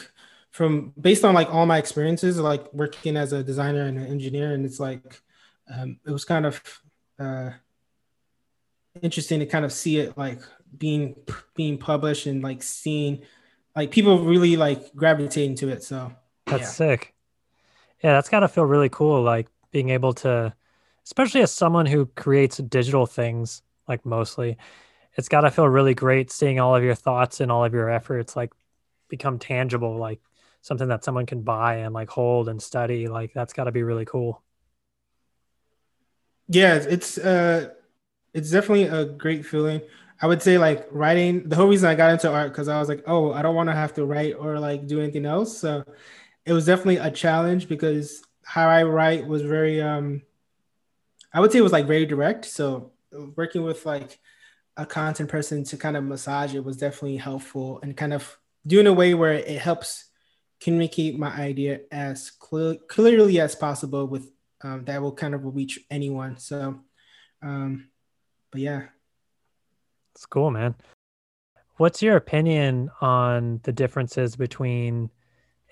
[0.51, 4.53] from based on like all my experiences like working as a designer and an engineer
[4.53, 5.21] and it's like
[5.71, 6.61] um, it was kind of
[7.19, 7.51] uh,
[9.01, 10.39] interesting to kind of see it like
[10.75, 11.15] being
[11.55, 13.21] being published and like seeing
[13.77, 15.83] like people really like gravitating to it.
[15.83, 16.11] So
[16.47, 16.67] that's yeah.
[16.67, 17.13] sick.
[18.03, 19.21] Yeah, that's got to feel really cool.
[19.21, 20.51] Like being able to,
[21.05, 24.57] especially as someone who creates digital things, like mostly,
[25.13, 27.87] it's got to feel really great seeing all of your thoughts and all of your
[27.87, 28.51] efforts like
[29.09, 30.21] become tangible, like
[30.61, 33.07] something that someone can buy and like hold and study.
[33.07, 34.41] Like that's got to be really cool.
[36.47, 37.69] Yeah, it's uh,
[38.33, 39.81] it's definitely a great feeling.
[40.21, 41.47] I would say like writing.
[41.47, 43.69] The whole reason I got into art because I was like, oh, I don't want
[43.69, 45.57] to have to write or like do anything else.
[45.57, 45.83] So
[46.45, 50.21] it was definitely a challenge because how I write was very um,
[51.33, 52.45] I would say it was like very direct.
[52.45, 52.93] So
[53.35, 54.19] working with like
[54.75, 58.85] a content person to kind of massage it was definitely helpful and kind of doing
[58.85, 60.05] a way where it helps
[60.59, 65.79] communicate my idea as clear, clearly as possible with um, that will kind of reach
[65.89, 66.37] anyone.
[66.37, 66.79] So,
[67.43, 67.89] um,
[68.51, 68.83] but yeah,
[70.17, 70.73] it's cool, man.
[71.75, 75.11] What's your opinion on the differences between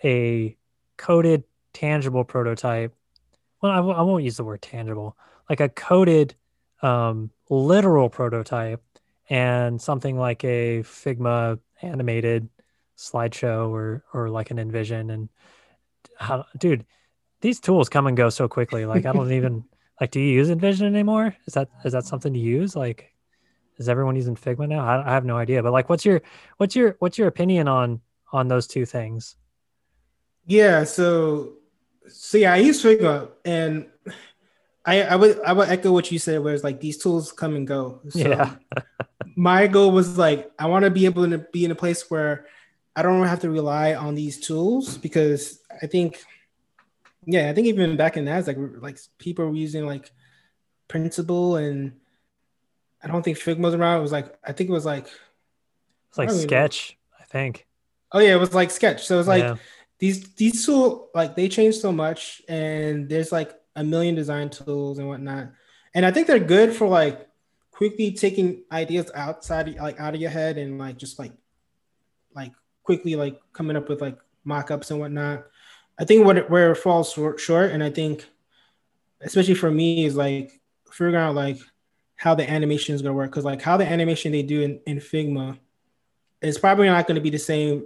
[0.04, 0.56] a
[0.98, 2.94] coded tangible prototype?
[3.60, 5.18] Well, I w- I won't use the word tangible,
[5.50, 6.36] like a coded
[6.84, 8.84] um, literal prototype
[9.32, 12.48] and something like a Figma animated
[12.96, 15.28] slideshow or or like an InVision and
[16.20, 16.86] how, dude,
[17.42, 18.86] these tools come and go so quickly.
[18.86, 19.64] Like I don't even
[20.00, 20.12] like.
[20.12, 21.36] Do you use InVision anymore?
[21.48, 22.76] Is that is that something to use?
[22.76, 23.15] Like,
[23.78, 24.86] is everyone using Figma now?
[24.86, 25.62] I, I have no idea.
[25.64, 26.22] But like, what's your
[26.58, 29.36] what's your what's your opinion on on those two things?
[30.46, 30.84] Yeah.
[30.84, 31.54] So
[32.08, 33.88] so yeah, I use Figma and
[34.86, 37.56] I, I would I would echo what you said, where it's like these tools come
[37.56, 38.02] and go.
[38.10, 38.56] So yeah.
[39.36, 42.46] my goal was like I want to be able to be in a place where
[42.96, 46.24] I don't have to rely on these tools because I think,
[47.26, 50.12] yeah, I think even back in NASDAQ, like people were using like
[50.88, 51.94] Principle and
[53.06, 54.00] I don't think Figma was around.
[54.00, 55.08] It was like I think it was like
[56.10, 57.18] it's like Sketch, know.
[57.22, 57.68] I think.
[58.12, 59.06] Oh yeah, it was like Sketch.
[59.06, 59.56] So it was like yeah.
[60.00, 64.98] these these tools like they changed so much, and there's like a million design tools
[64.98, 65.50] and whatnot,
[65.94, 67.28] and I think they're good for like
[67.70, 71.34] quickly taking ideas outside like out of your head and like just like
[72.34, 75.46] like quickly like coming up with like mock-ups and whatnot.
[76.00, 78.26] I think what it, where it falls short, short, and I think
[79.22, 81.60] especially for me is like figuring out like
[82.26, 84.98] how the animation is gonna work because like how the animation they do in, in
[84.98, 85.60] Figma
[86.42, 87.86] is probably not going to be the same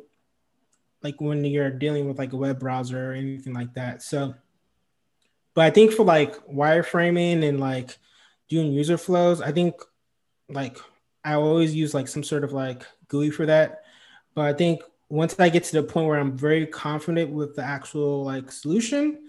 [1.04, 4.02] like when you're dealing with like a web browser or anything like that.
[4.02, 4.34] So,
[5.54, 7.97] but I think for like wireframing and like
[8.47, 9.75] doing user flows, I think
[10.47, 10.78] like
[11.25, 13.84] I always use like some sort of like GUI for that.
[14.36, 17.63] But I think once I get to the point where I'm very confident with the
[17.63, 19.19] actual like solution,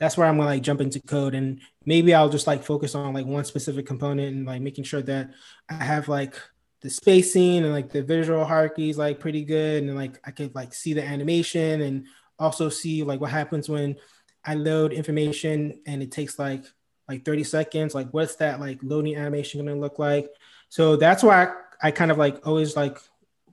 [0.00, 3.12] that's where I'm gonna like jump into code and maybe I'll just like focus on
[3.12, 5.30] like one specific component and like making sure that
[5.68, 6.34] I have like
[6.80, 10.54] the spacing and like the visual hierarchy is like pretty good and like I could
[10.54, 12.06] like see the animation and
[12.38, 13.96] also see like what happens when
[14.42, 16.64] I load information and it takes like
[17.06, 20.30] like 30 seconds like what's that like loading animation gonna look like?
[20.70, 22.98] So that's why I, I kind of like always like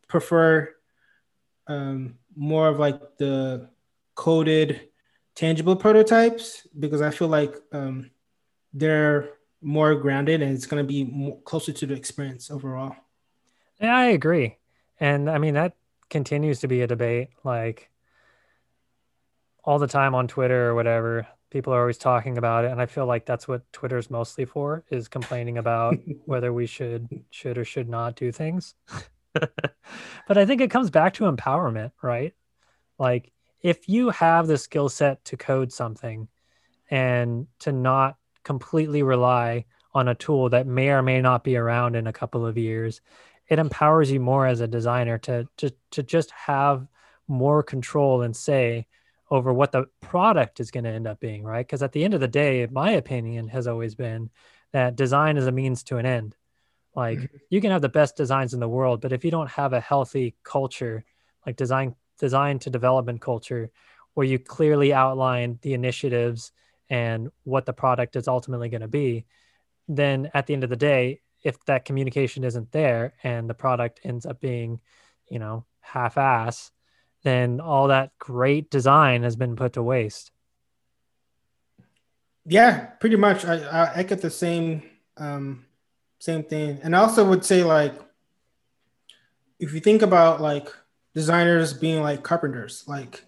[0.07, 0.73] prefer
[1.67, 3.69] um, more of like the
[4.15, 4.87] coded
[5.37, 8.09] tangible prototypes because I feel like um,
[8.73, 9.29] they're
[9.61, 12.95] more grounded and it's going to be more closer to the experience overall.
[13.79, 14.57] Yeah, I agree.
[14.99, 15.75] And I mean, that
[16.09, 17.91] continues to be a debate like
[19.63, 21.27] all the time on Twitter or whatever.
[21.51, 22.71] People are always talking about it.
[22.71, 27.07] And I feel like that's what Twitter's mostly for is complaining about whether we should,
[27.29, 28.73] should or should not do things.
[29.33, 32.33] but I think it comes back to empowerment, right?
[32.97, 33.31] Like
[33.67, 36.29] if you have the skill set to code something
[36.89, 41.93] and to not completely rely on a tool that may or may not be around
[41.97, 43.01] in a couple of years,
[43.49, 46.87] it empowers you more as a designer to to to just have
[47.27, 48.87] more control and say
[49.29, 51.67] over what the product is going to end up being, right?
[51.67, 54.29] Because at the end of the day, my opinion has always been
[54.71, 56.37] that design is a means to an end.
[56.95, 57.37] Like mm-hmm.
[57.49, 59.81] you can have the best designs in the world, but if you don't have a
[59.81, 61.03] healthy culture,
[61.45, 63.69] like design design to development culture,
[64.13, 66.51] where you clearly outline the initiatives
[66.89, 69.25] and what the product is ultimately going to be,
[69.87, 73.99] then at the end of the day, if that communication isn't there and the product
[74.03, 74.79] ends up being,
[75.29, 76.71] you know, half ass,
[77.23, 80.31] then all that great design has been put to waste.
[82.45, 83.45] Yeah, pretty much.
[83.45, 84.83] I, I, I get the same
[85.17, 85.65] um,
[86.19, 86.79] same thing.
[86.83, 87.93] And I also would say like
[89.59, 90.69] if you think about like
[91.17, 93.23] designers being like carpenters, like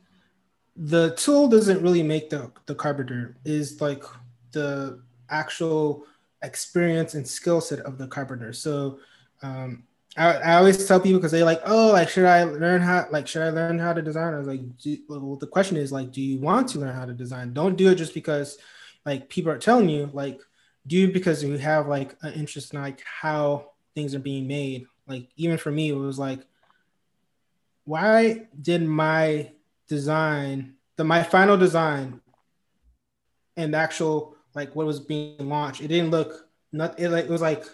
[0.75, 4.03] the tool doesn't really make the the carpenter is like
[4.51, 6.05] the actual
[6.43, 8.53] experience and skill set of the carpenter.
[8.53, 8.99] So
[9.41, 13.07] um, I, I always tell people because they like, oh, like should I learn how
[13.09, 14.35] like should I learn how to design?
[14.35, 17.05] I was like, do, well, the question is like, do you want to learn how
[17.05, 17.53] to design?
[17.53, 18.59] Don't do it just because
[19.03, 20.11] like people are telling you.
[20.13, 20.39] Like,
[20.85, 24.85] do it because you have like an interest in like how things are being made.
[25.07, 26.45] Like even for me, it was like,
[27.89, 29.51] why did my
[29.87, 32.21] design, the my final design,
[33.57, 37.31] and the actual like what was being launched, it didn't look not it like it
[37.31, 37.65] was like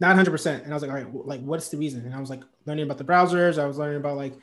[0.00, 0.62] not 100%.
[0.62, 2.04] And I was like, all right, like, what's the reason?
[2.06, 3.60] And I was like, learning about the browsers.
[3.60, 4.34] I was learning about like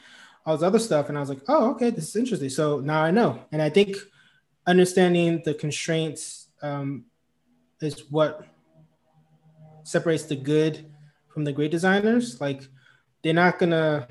[0.45, 1.07] all this other stuff.
[1.09, 2.49] And I was like, oh, okay, this is interesting.
[2.49, 3.41] So now I know.
[3.51, 3.95] And I think
[4.67, 7.05] understanding the constraints um,
[7.81, 8.45] is what
[9.83, 10.85] separates the good
[11.29, 12.41] from the great designers.
[12.41, 12.67] Like,
[13.23, 14.07] they're not gonna,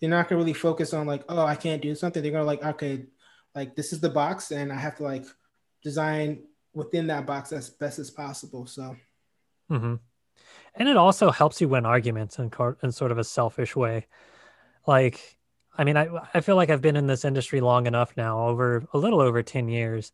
[0.00, 2.22] they're not gonna really focus on like, oh, I can't do something.
[2.22, 3.06] They're gonna like, okay,
[3.54, 5.24] like this is the box, and I have to like
[5.82, 8.66] design within that box as best as possible.
[8.66, 8.96] So.
[9.70, 9.94] Mm-hmm
[10.74, 12.50] and it also helps you win arguments in,
[12.82, 14.06] in sort of a selfish way
[14.86, 15.38] like
[15.76, 18.84] i mean I, I feel like i've been in this industry long enough now over
[18.92, 20.12] a little over 10 years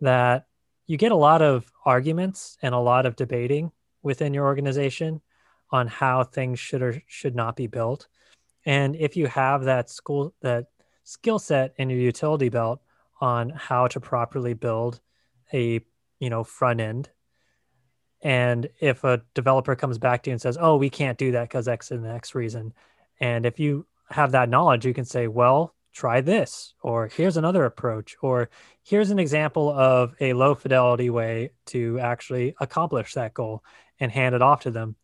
[0.00, 0.46] that
[0.86, 3.72] you get a lot of arguments and a lot of debating
[4.02, 5.20] within your organization
[5.70, 8.08] on how things should or should not be built
[8.66, 10.66] and if you have that school that
[11.04, 12.80] skill set in your utility belt
[13.20, 15.00] on how to properly build
[15.54, 15.80] a
[16.20, 17.08] you know front end
[18.22, 21.44] and if a developer comes back to you and says, "Oh, we can't do that
[21.48, 22.72] because X and X reason,"
[23.20, 27.64] and if you have that knowledge, you can say, "Well, try this," or "Here's another
[27.64, 28.50] approach," or
[28.82, 33.62] "Here's an example of a low fidelity way to actually accomplish that goal,"
[34.00, 34.96] and hand it off to them.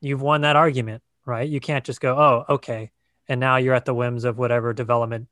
[0.00, 1.48] You've won that argument, right?
[1.48, 2.90] You can't just go, "Oh, okay,"
[3.28, 5.28] and now you're at the whims of whatever development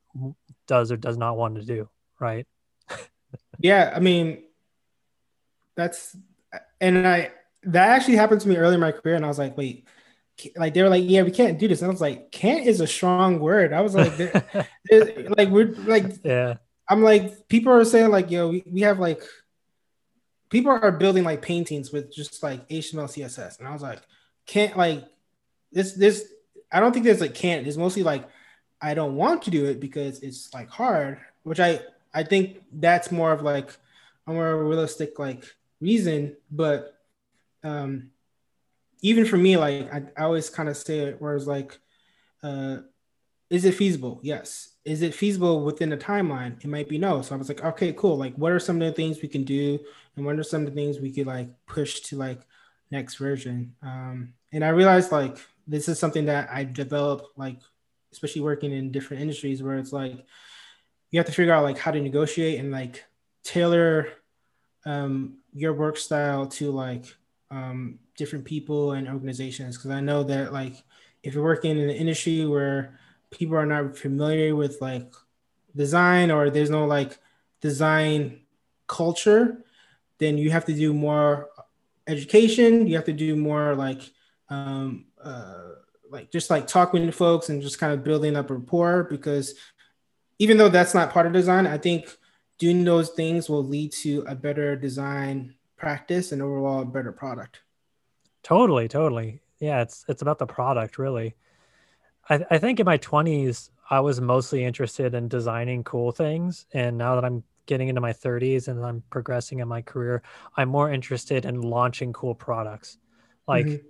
[0.67, 1.89] does or does not want to do,
[2.21, 2.47] right?
[3.59, 4.45] yeah, I mean,
[5.75, 6.17] that's
[6.81, 7.33] and I
[7.65, 9.87] that actually happened to me early in my career, and I was like, wait,
[10.57, 11.81] like they were like, yeah, we can't do this.
[11.81, 13.73] And I was like, can't is a strong word.
[13.73, 14.45] I was like, they're,
[14.85, 16.57] they're, like we're like, yeah.
[16.89, 19.23] I'm like, people are saying like, yo, we, we have like,
[20.51, 24.03] people are building like paintings with just like HTML, CSS, and I was like,
[24.47, 25.05] can't like
[25.77, 26.33] this this.
[26.73, 27.67] I don't think there's like can't.
[27.67, 28.29] It's mostly like
[28.81, 31.81] I don't want to do it because it's like hard, which I
[32.15, 33.71] I think that's more of like
[34.27, 35.45] a more realistic like
[35.81, 36.99] reason, but
[37.63, 38.11] um,
[39.03, 41.79] even for me, like I, I always kind of say it, where it's like,
[42.43, 42.79] uh,
[43.51, 44.19] is it feasible?
[44.23, 44.71] Yes.
[44.85, 46.63] Is it feasible within the timeline?
[46.65, 47.21] It might be no.
[47.21, 48.17] So I was like, okay, cool.
[48.17, 49.79] Like, what are some of the things we can do,
[50.17, 52.41] and what are some of the things we could like push to like
[52.91, 53.75] next version?
[53.83, 57.61] Um, and I realized like this is something that I developed like,
[58.13, 60.25] especially working in different industries, where it's like
[61.11, 63.05] you have to figure out like how to negotiate and like
[63.43, 64.09] tailor
[64.85, 67.07] um, your work style to like
[67.51, 69.77] um, different people and organizations.
[69.77, 70.83] Because i know that like
[71.23, 72.99] if you're working in an industry where
[73.31, 75.13] people are not familiar with like
[75.75, 77.19] design or there's no like
[77.61, 78.41] design
[78.87, 79.65] culture
[80.19, 81.51] then you have to do more
[82.07, 82.87] education.
[82.87, 84.03] You have to do more like
[84.49, 85.75] um, uh,
[86.11, 89.55] like just like talking to folks and just kind of building up rapport because
[90.39, 92.17] even though that's not part of design i think
[92.59, 97.61] doing those things will lead to a better design practice and overall a better product.
[98.43, 99.41] Totally, totally.
[99.59, 101.35] Yeah, it's it's about the product really.
[102.29, 106.99] I, I think in my 20s I was mostly interested in designing cool things and
[106.99, 110.23] now that I'm getting into my 30s and I'm progressing in my career,
[110.57, 112.99] I'm more interested in launching cool products.
[113.49, 113.87] Like mm-hmm.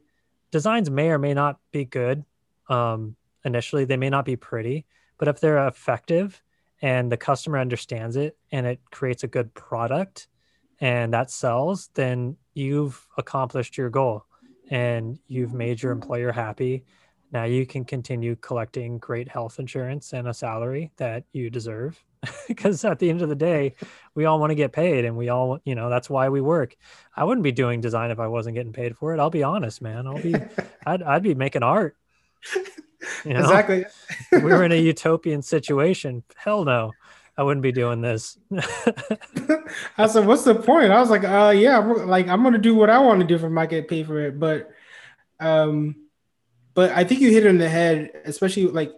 [0.50, 2.24] Designs may or may not be good
[2.68, 4.86] um, initially, they may not be pretty,
[5.18, 6.42] but if they're effective
[6.82, 10.28] and the customer understands it and it creates a good product
[10.80, 14.24] and that sells, then you've accomplished your goal
[14.70, 16.84] and you've made your employer happy.
[17.32, 22.02] Now you can continue collecting great health insurance and a salary that you deserve.
[22.48, 23.74] because at the end of the day,
[24.14, 26.76] we all want to get paid and we all, you know, that's why we work.
[27.14, 29.20] I wouldn't be doing design if I wasn't getting paid for it.
[29.20, 30.06] I'll be honest, man.
[30.06, 30.34] I'll be,
[30.86, 31.96] I'd, I'd be making art.
[33.24, 33.40] You know?
[33.40, 33.84] Exactly.
[34.32, 36.24] we were in a utopian situation.
[36.36, 36.92] Hell no.
[37.38, 38.38] I wouldn't be doing this.
[39.98, 42.88] I said, "What's the point?" I was like, "Uh, yeah, like I'm gonna do what
[42.88, 44.70] I want to do if I get paid for it." But,
[45.38, 45.96] um,
[46.72, 48.92] but I think you hit it in the head, especially like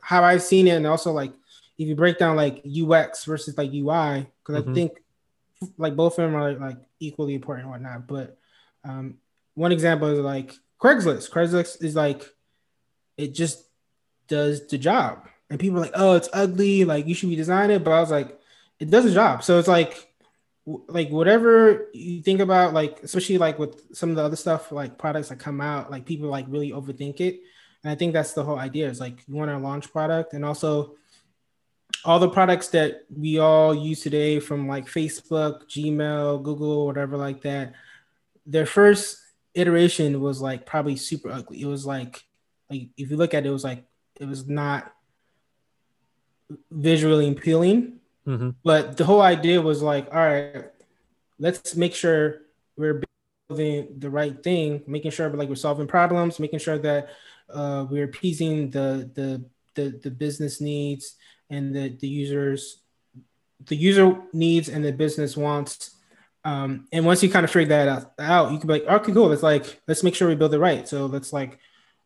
[0.00, 1.32] how I've seen it, and also like
[1.78, 4.70] if you break down like UX versus like UI, because mm-hmm.
[4.70, 4.92] I think
[5.76, 8.06] like both of them are like equally important and whatnot.
[8.06, 8.38] But
[8.84, 9.18] um,
[9.54, 11.30] one example is like Craigslist.
[11.30, 12.28] Craigslist is like
[13.16, 13.64] it just
[14.28, 15.28] does the job.
[15.50, 16.84] And people are like, oh, it's ugly.
[16.84, 17.84] Like you should be designing it.
[17.84, 18.38] But I was like,
[18.78, 19.42] it does a job.
[19.42, 20.06] So it's like,
[20.66, 24.98] like whatever you think about, like especially like with some of the other stuff, like
[24.98, 27.40] products that come out, like people like really overthink it.
[27.82, 30.44] And I think that's the whole idea is like you want to launch product and
[30.44, 30.96] also
[32.04, 37.42] all the products that we all use today from like Facebook, Gmail, Google, whatever like
[37.42, 37.74] that,
[38.46, 39.18] their first
[39.54, 41.60] iteration was like probably super ugly.
[41.60, 42.24] It was like
[42.70, 43.84] like if you look at it, it was like
[44.16, 44.92] it was not
[46.70, 48.00] visually appealing.
[48.26, 48.50] Mm-hmm.
[48.62, 50.66] But the whole idea was like, all right,
[51.38, 52.42] let's make sure
[52.76, 53.02] we're
[53.48, 57.08] building the right thing, making sure like we're solving problems, making sure that
[57.52, 59.44] uh, we're appeasing the, the
[59.74, 61.16] the the business needs
[61.50, 62.82] and the the users
[63.66, 65.96] the user needs and the business wants.
[66.44, 69.28] Um, and once you kind of figure that out, you can be like, okay, cool.
[69.28, 70.86] Let's like let's make sure we build it right.
[70.86, 71.58] So let's like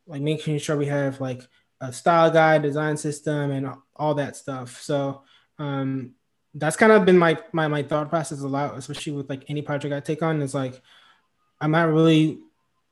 [0.07, 1.43] like making sure we have like
[1.81, 4.81] a style guide, design system, and all that stuff.
[4.81, 5.23] So
[5.59, 6.13] um,
[6.55, 9.63] that's kind of been my, my my thought process a lot, especially with like any
[9.63, 10.43] project I take on.
[10.43, 10.81] Is like
[11.61, 12.39] I'm not really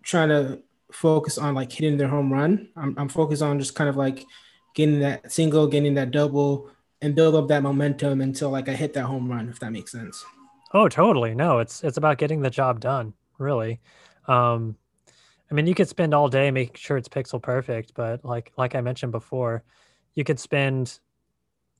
[0.02, 2.68] trying to focus on like hitting their home run.
[2.76, 4.24] I'm, I'm focused on just kind of like
[4.74, 6.70] getting that single, getting that double,
[7.02, 9.92] and build up that momentum until like I hit that home run, if that makes
[9.92, 10.24] sense.
[10.72, 11.34] Oh, totally.
[11.34, 13.80] No, it's it's about getting the job done, really.
[14.26, 14.76] Um,
[15.50, 18.74] I mean, you could spend all day making sure it's pixel perfect, but like like
[18.74, 19.64] I mentioned before,
[20.14, 21.00] you could spend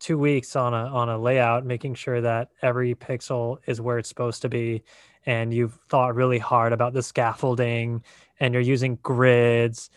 [0.00, 4.08] two weeks on a on a layout making sure that every pixel is where it's
[4.08, 4.82] supposed to be
[5.26, 8.02] and you've thought really hard about the scaffolding
[8.40, 9.90] and you're using grids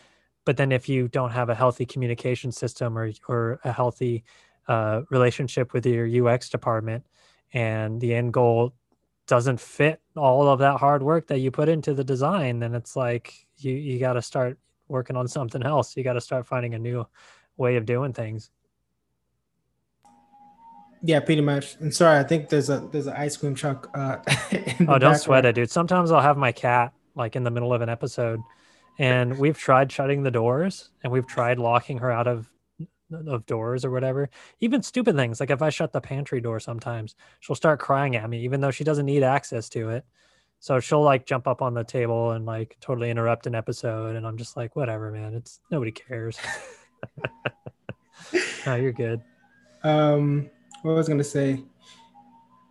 [0.44, 4.24] but then if you don't have a healthy communication system or or a healthy
[4.68, 7.04] uh, relationship with your UX department
[7.52, 8.74] and the end goal
[9.26, 12.96] doesn't fit all of that hard work that you put into the design then it's
[12.96, 16.74] like you you got to start working on something else you got to start finding
[16.74, 17.06] a new
[17.56, 18.50] way of doing things
[21.06, 21.76] yeah, pretty much.
[21.80, 23.90] And sorry, I think there's a there's an ice cream truck.
[23.94, 24.16] Uh,
[24.88, 25.70] oh, don't sweat it, dude.
[25.70, 28.40] Sometimes I'll have my cat like in the middle of an episode,
[28.98, 32.50] and we've tried shutting the doors and we've tried locking her out of
[33.12, 34.28] of doors or whatever.
[34.60, 38.28] Even stupid things like if I shut the pantry door, sometimes she'll start crying at
[38.28, 40.04] me, even though she doesn't need access to it.
[40.58, 44.26] So she'll like jump up on the table and like totally interrupt an episode, and
[44.26, 45.34] I'm just like, whatever, man.
[45.34, 46.38] It's nobody cares.
[48.66, 49.20] no, you're good.
[49.82, 50.50] Um,
[50.82, 51.62] what was I gonna say?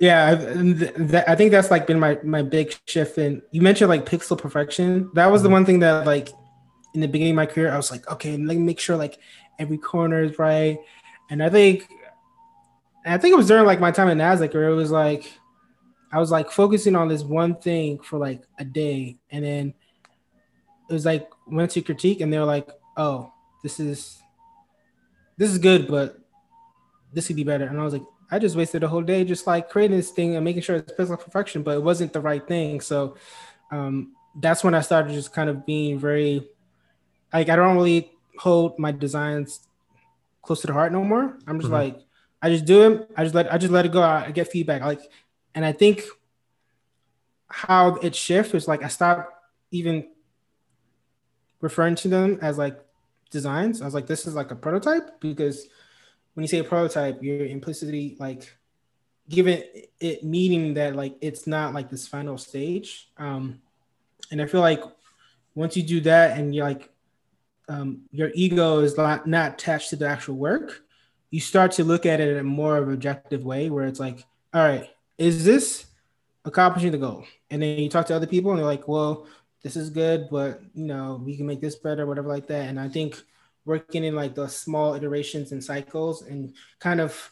[0.03, 3.17] Yeah, I, th- I think that's like been my my big shift.
[3.17, 5.09] And you mentioned like pixel perfection.
[5.13, 5.53] That was the mm-hmm.
[5.53, 6.27] one thing that like
[6.93, 9.17] in the beginning of my career, I was like, okay, let me make sure like
[9.59, 10.77] every corner is right.
[11.29, 11.87] And I think,
[13.05, 15.31] I think it was during like my time at Nasdaq where it was like,
[16.11, 19.73] I was like focusing on this one thing for like a day, and then
[20.89, 23.31] it was like went to critique, and they were like, oh,
[23.63, 24.21] this is
[25.37, 26.19] this is good, but
[27.13, 27.67] this could be better.
[27.67, 30.35] And I was like, I just wasted a whole day just like creating this thing
[30.35, 32.81] and making sure it's pixel perfection, but it wasn't the right thing.
[32.81, 33.15] So
[33.71, 36.47] um, that's when I started just kind of being very
[37.33, 39.67] like I don't really hold my designs
[40.41, 41.37] close to the heart no more.
[41.47, 41.95] I'm just mm-hmm.
[41.95, 41.99] like
[42.41, 43.05] I just do them.
[43.15, 44.01] I just let I just let it go.
[44.01, 44.81] I get feedback.
[44.81, 45.01] Like,
[45.55, 46.03] and I think
[47.47, 49.33] how it shifts is like I stopped
[49.71, 50.07] even
[51.61, 52.79] referring to them as like
[53.31, 53.81] designs.
[53.81, 55.67] I was like, this is like a prototype because
[56.33, 58.55] when you say a prototype, you're implicitly like
[59.29, 59.63] giving
[59.99, 63.09] it meaning that like it's not like this final stage.
[63.17, 63.61] Um,
[64.31, 64.83] and I feel like
[65.55, 66.89] once you do that and you're like
[67.69, 70.81] um, your ego is not not attached to the actual work,
[71.29, 74.25] you start to look at it in a more of objective way where it's like,
[74.53, 75.85] all right, is this
[76.45, 77.25] accomplishing the goal?
[77.49, 79.27] And then you talk to other people and they're like, well,
[79.61, 82.67] this is good, but you know, we can make this better, whatever like that.
[82.67, 83.21] And I think
[83.65, 87.31] working in like the small iterations and cycles and kind of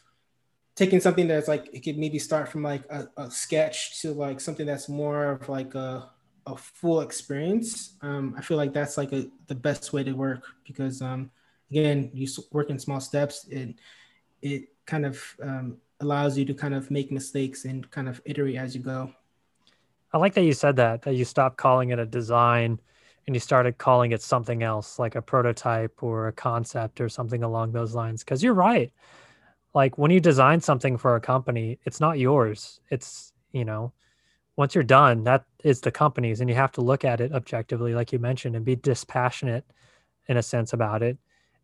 [0.74, 4.40] taking something that's like it could maybe start from like a, a sketch to like
[4.40, 6.10] something that's more of like a,
[6.46, 7.94] a full experience.
[8.00, 11.30] Um, i feel like that's like a, the best way to work because um,
[11.70, 13.46] again you work in small steps.
[13.52, 13.74] And
[14.40, 18.56] it kind of um, allows you to kind of make mistakes and kind of iterate
[18.56, 19.12] as you go.
[20.12, 22.80] I like that you said that that you stop calling it a design
[23.26, 27.42] and you started calling it something else like a prototype or a concept or something
[27.42, 28.24] along those lines.
[28.24, 28.92] Because you're right.
[29.74, 32.80] Like when you design something for a company it's not yours.
[32.90, 33.92] It's you know
[34.56, 37.94] once you're done that is the company's and you have to look at it objectively
[37.94, 39.64] like you mentioned and be dispassionate
[40.28, 41.16] in a sense about it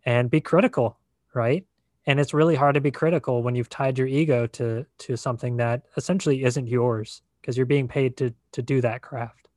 [0.05, 0.99] and be critical
[1.35, 1.65] right?
[2.07, 5.57] And it's really hard to be critical when you've tied your ego to to something
[5.59, 9.48] that essentially isn't yours because you're being paid to to do that craft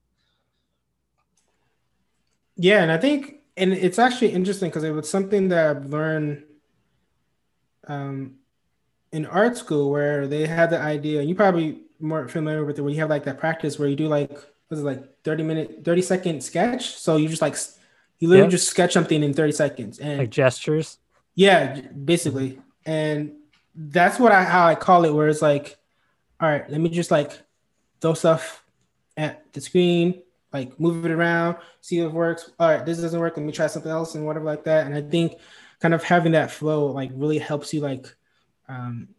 [2.62, 6.44] yeah, and I think, and it's actually interesting because it was something that I've learned
[7.88, 8.36] um,
[9.12, 12.82] in art school where they had the idea, and you probably more familiar with it,
[12.82, 14.32] where you have like that practice where you do like
[14.70, 16.96] was it like 30 minute 30 second sketch?
[16.96, 17.56] So you just like
[18.20, 18.52] you literally yep.
[18.52, 20.98] just sketch something in 30 seconds and like gestures?
[21.36, 22.60] Yeah basically.
[22.86, 23.34] And
[23.74, 25.78] that's what i how i call it where it's like
[26.42, 27.32] all right let me just like
[28.02, 28.66] throw stuff
[29.16, 30.22] at the screen
[30.54, 33.52] like move it around see if it works all right this doesn't work let me
[33.52, 35.36] try something else and whatever like that and i think
[35.80, 38.14] kind of having that flow like really helps you like
[38.68, 39.10] um,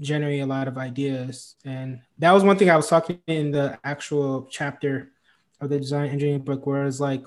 [0.00, 1.56] generate a lot of ideas.
[1.64, 5.12] And that was one thing I was talking in the actual chapter
[5.60, 7.24] of the design engineering book, where it's like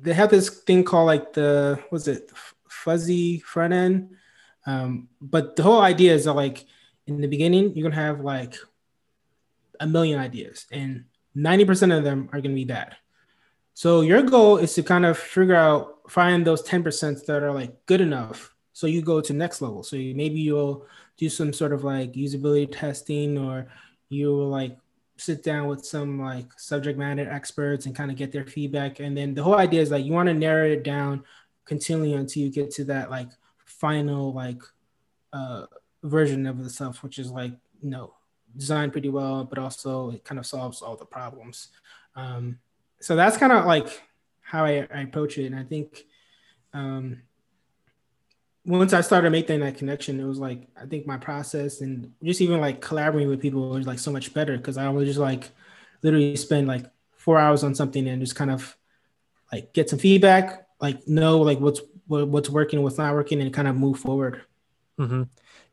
[0.00, 2.30] they have this thing called like the was it
[2.68, 4.16] fuzzy front end.
[4.66, 6.64] Um, but the whole idea is that like
[7.06, 8.54] in the beginning, you're gonna have like
[9.80, 11.04] a million ideas, and
[11.36, 12.96] 90% of them are gonna be bad.
[13.74, 17.84] So your goal is to kind of figure out, find those 10% that are like
[17.86, 18.54] good enough.
[18.72, 19.82] So you go to next level.
[19.82, 23.68] So you, maybe you'll do some sort of like usability testing or
[24.08, 24.76] you will like
[25.16, 29.16] sit down with some like subject matter experts and kind of get their feedback and
[29.16, 31.24] then the whole idea is like you want to narrow it down
[31.64, 33.28] continually until you get to that like
[33.64, 34.60] final like
[35.32, 35.64] uh
[36.02, 38.14] version of the stuff which is like know
[38.56, 41.68] designed pretty well but also it kind of solves all the problems
[42.14, 42.58] um
[43.00, 44.02] so that's kind of like
[44.40, 46.04] how I, I approach it and i think
[46.72, 47.22] um
[48.66, 52.40] once I started making that connection, it was like I think my process and just
[52.40, 55.50] even like collaborating with people was like so much better because I would just like
[56.02, 56.84] literally spend like
[57.16, 58.76] four hours on something and just kind of
[59.52, 63.54] like get some feedback, like know like what's what, what's working, what's not working, and
[63.54, 64.42] kind of move forward.
[64.98, 65.22] Mm-hmm.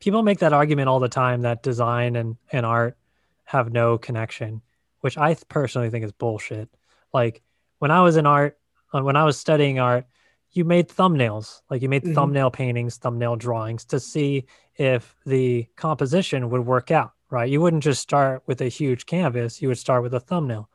[0.04, 2.98] People make that argument all the time that design and and art
[3.46, 4.62] have no connection,
[5.00, 6.68] which I personally think is bullshit.
[7.14, 7.42] Like
[7.80, 8.58] when I was in art,
[8.94, 10.06] uh, when I was studying art,
[10.52, 12.16] you made thumbnails, like you made mm-hmm.
[12.16, 14.46] thumbnail paintings, thumbnail drawings to see
[14.76, 17.50] if the composition would work out, right?
[17.50, 20.70] You wouldn't just start with a huge canvas, you would start with a thumbnail.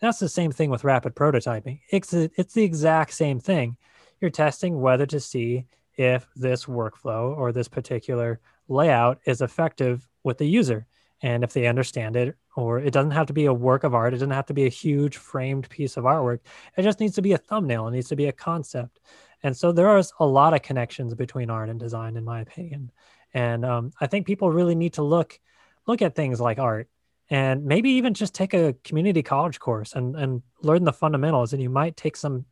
[0.00, 1.80] That's the same thing with rapid prototyping.
[1.90, 3.76] It's, a, it's the exact same thing.
[4.20, 5.64] You're testing whether to see
[5.96, 8.38] if this workflow or this particular
[8.68, 10.86] layout is effective with the user.
[11.22, 14.12] And if they understand it or it doesn't have to be a work of art
[14.12, 16.40] it doesn't have to be a huge framed piece of artwork
[16.76, 19.00] it just needs to be a thumbnail it needs to be a concept.
[19.42, 22.92] And so there are a lot of connections between art and design in my opinion.
[23.34, 25.38] And um, i think people really need to look
[25.86, 26.88] look at things like art
[27.30, 31.62] and maybe even just take a community college course and, and learn the fundamentals and
[31.62, 32.44] you might take some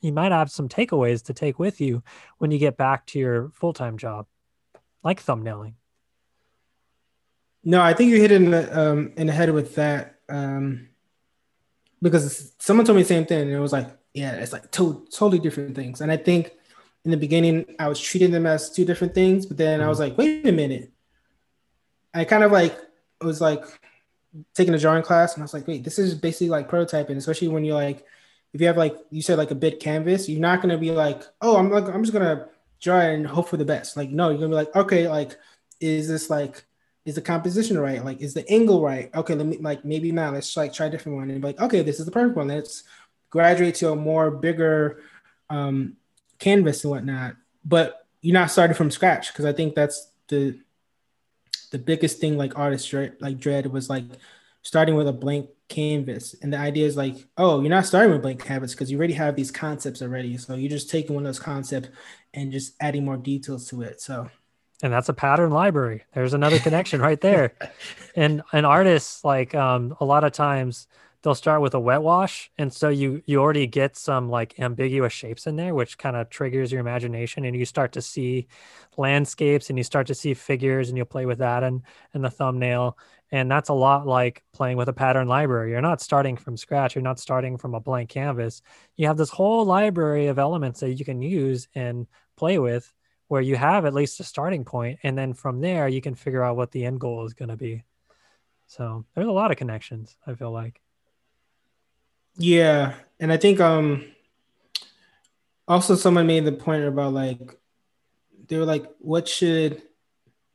[0.00, 2.02] you might have some takeaways to take with you
[2.38, 4.26] when you get back to your full-time job
[5.02, 5.74] like thumbnailing
[7.62, 10.88] no, I think you hit in the um, in the head with that um,
[12.00, 15.06] because someone told me the same thing, and it was like, yeah, it's like to-
[15.12, 16.00] totally different things.
[16.00, 16.52] And I think
[17.04, 20.00] in the beginning, I was treating them as two different things, but then I was
[20.00, 20.90] like, wait a minute.
[22.14, 23.64] I kind of like it was like
[24.54, 27.48] taking a drawing class, and I was like, wait, this is basically like prototyping, especially
[27.48, 28.06] when you're like,
[28.54, 31.24] if you have like you said like a bit canvas, you're not gonna be like,
[31.42, 32.48] oh, I'm like I'm just gonna
[32.80, 33.96] draw and hope for the best.
[33.96, 35.36] Like, no, you're gonna be like, okay, like,
[35.80, 36.64] is this like
[37.04, 38.04] is the composition right?
[38.04, 39.10] Like, is the angle right?
[39.14, 40.34] Okay, let me like maybe not.
[40.34, 42.48] Let's like try a different one and be like, okay, this is the perfect one.
[42.48, 42.84] Let's
[43.30, 45.02] graduate to a more bigger
[45.48, 45.96] um,
[46.38, 47.36] canvas and whatnot.
[47.64, 50.58] But you're not starting from scratch because I think that's the
[51.70, 54.04] the biggest thing like artists like dread was like
[54.62, 56.34] starting with a blank canvas.
[56.42, 59.14] And the idea is like oh you're not starting with blank canvas because you already
[59.14, 60.36] have these concepts already.
[60.36, 61.88] So you're just taking one of those concepts
[62.34, 64.00] and just adding more details to it.
[64.02, 64.28] So
[64.82, 66.04] and that's a pattern library.
[66.14, 67.54] There's another connection right there.
[68.16, 70.88] And and artists like um a lot of times
[71.22, 72.50] they'll start with a wet wash.
[72.58, 76.28] And so you you already get some like ambiguous shapes in there which kind of
[76.28, 77.44] triggers your imagination.
[77.44, 78.48] And you start to see
[78.96, 81.82] landscapes and you start to see figures and you'll play with that and
[82.14, 82.98] and the thumbnail
[83.32, 85.70] and that's a lot like playing with a pattern library.
[85.70, 86.94] You're not starting from scratch.
[86.94, 88.62] You're not starting from a blank canvas.
[88.96, 92.06] You have this whole library of elements that you can use and
[92.36, 92.92] play with
[93.28, 94.98] where you have at least a starting point.
[95.04, 97.56] And then from there you can figure out what the end goal is going to
[97.56, 97.84] be.
[98.66, 100.80] So there's a lot of connections i feel like.
[102.36, 102.94] Yeah.
[103.20, 104.04] And i think um
[105.68, 107.56] also someone made the point about like
[108.48, 109.82] they were like what should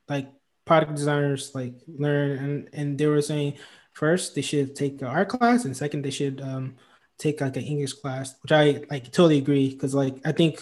[0.09, 0.27] like
[0.65, 3.53] product designers like learn and and they were saying
[3.93, 6.75] first they should take an art class and second they should um
[7.17, 10.59] take like an english class which i like totally agree because like i think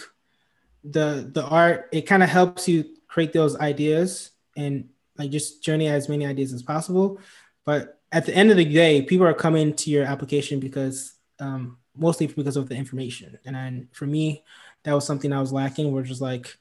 [0.84, 4.88] the the art it kind of helps you create those ideas and
[5.18, 7.18] like just journey as many ideas as possible.
[7.64, 11.78] But at the end of the day people are coming to your application because um,
[11.96, 13.38] mostly because of the information.
[13.44, 14.44] And then for me
[14.82, 16.58] that was something i was lacking where just like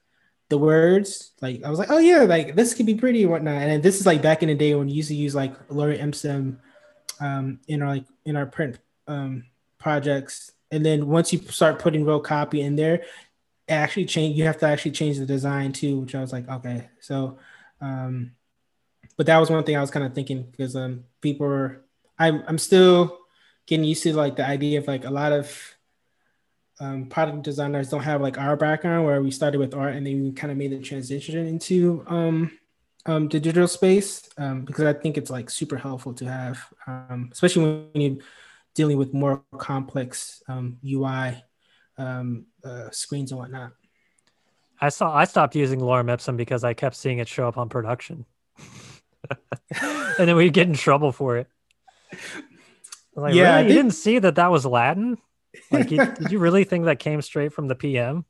[0.54, 1.32] the words.
[1.42, 3.64] Like I was like, oh yeah, like this could be pretty and whatnot.
[3.64, 6.00] And this is like back in the day when we used to use like Lorem
[6.00, 6.60] Ipsum
[7.20, 8.78] um, in our like in our print
[9.08, 9.46] um,
[9.80, 10.52] projects.
[10.70, 13.04] And then once you start putting real copy in there,
[13.68, 14.38] actually change.
[14.38, 17.40] You have to actually change the design too, which I was like, okay, so.
[17.82, 18.34] Um,
[19.18, 21.82] but that was one thing I was kind of thinking because um, people were.
[22.20, 23.18] I'm I'm still
[23.66, 25.76] getting used to like the idea of like a lot of
[26.84, 30.22] um, product designers don't have like our background where we started with art and then
[30.22, 32.52] we kind of made the transition into um,
[33.06, 37.30] um, the digital space um, because I think it's like super helpful to have, um,
[37.32, 38.26] especially when you're
[38.76, 41.42] dealing with more complex um, UI
[41.98, 43.72] um, uh, screens and whatnot.
[44.82, 47.70] I saw I stopped using Lorem Ipsum because I kept seeing it show up on
[47.70, 48.26] production,
[49.30, 51.48] and then we get in trouble for it.
[53.16, 53.70] Like, yeah, really?
[53.70, 55.18] you didn't see that that was Latin.
[55.72, 58.26] Like, did you really think that came straight from the PM?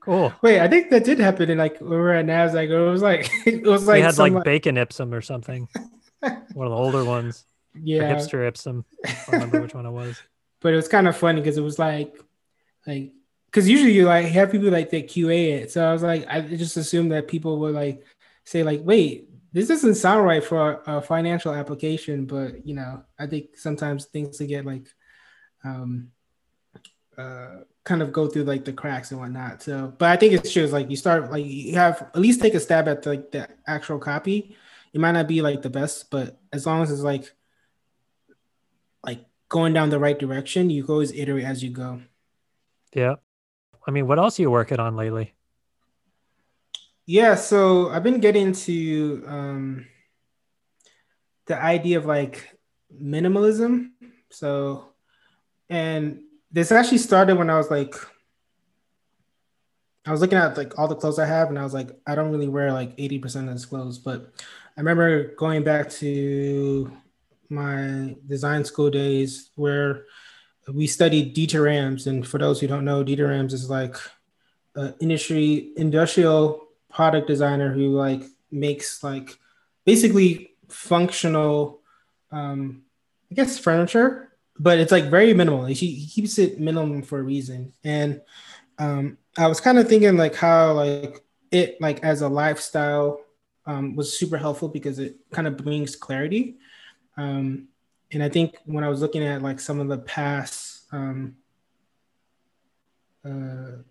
[0.00, 0.32] Cool.
[0.42, 2.68] Wait, I think that did happen in like we were at Nasdaq.
[2.68, 5.68] It was like it was like we had some, like bacon Ipsum or something.
[6.20, 7.44] one of the older ones.
[7.74, 8.84] Yeah, hipster Ipsum.
[9.04, 10.20] I don't remember which one it was.
[10.60, 12.20] But it was kind of funny because it was like,
[12.86, 13.12] like,
[13.46, 15.72] because usually you like have people like that QA it.
[15.72, 18.04] So I was like, I just assumed that people would like
[18.44, 22.26] say like, wait, this doesn't sound right for a, a financial application.
[22.26, 24.86] But you know, I think sometimes things to get like
[25.64, 26.10] um,
[27.16, 29.62] uh, kind of go through like the cracks and whatnot.
[29.62, 30.62] So, but I think it's true.
[30.62, 33.30] It's like you start like you have at least take a stab at the, like
[33.30, 34.56] the actual copy.
[34.92, 37.32] It might not be like the best, but as long as it's like
[39.04, 42.02] like going down the right direction, you always iterate as you go.
[42.94, 43.16] Yeah.
[43.86, 45.34] I mean, what else are you working on lately?
[47.04, 49.86] Yeah, so I've been getting to um,
[51.46, 52.56] the idea of like
[52.94, 53.90] minimalism.
[54.30, 54.91] So
[55.72, 56.20] and
[56.50, 57.94] this actually started when I was like,
[60.04, 62.14] I was looking at like all the clothes I have, and I was like, I
[62.14, 63.98] don't really wear like 80% of this clothes.
[63.98, 64.34] But
[64.76, 66.92] I remember going back to
[67.48, 70.04] my design school days where
[70.70, 72.06] we studied Dieter Rams.
[72.06, 73.96] And for those who don't know, Dieter Rams is like
[74.74, 79.38] an industry industrial product designer who like makes like
[79.86, 81.80] basically functional
[82.30, 82.82] um,
[83.30, 84.31] I guess furniture
[84.62, 85.64] but it's like very minimal.
[85.64, 87.72] He keeps it minimum for a reason.
[87.82, 88.20] And
[88.78, 93.20] um, I was kind of thinking like how like it like as a lifestyle
[93.66, 96.58] um, was super helpful because it kind of brings clarity.
[97.16, 97.68] Um,
[98.12, 101.34] and I think when I was looking at like some of the past um,
[103.24, 103.82] uh,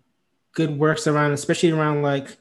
[0.54, 2.34] good works around, especially around like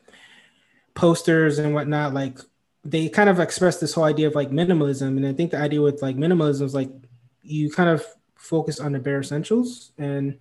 [0.93, 2.39] posters and whatnot, like
[2.85, 5.17] they kind of express this whole idea of like minimalism.
[5.17, 6.91] And I think the idea with like minimalism is like
[7.43, 8.05] you kind of
[8.41, 9.91] focus on the bare essentials.
[9.97, 10.37] And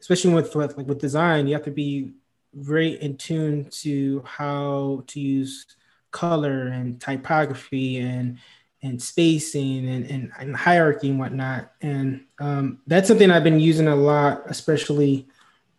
[0.00, 2.12] especially with like with design you have to be
[2.52, 5.64] very in tune to how to use
[6.10, 8.38] color and typography and
[8.82, 11.72] and spacing and, and, and hierarchy and whatnot.
[11.80, 15.26] And um, that's something i've been using a lot especially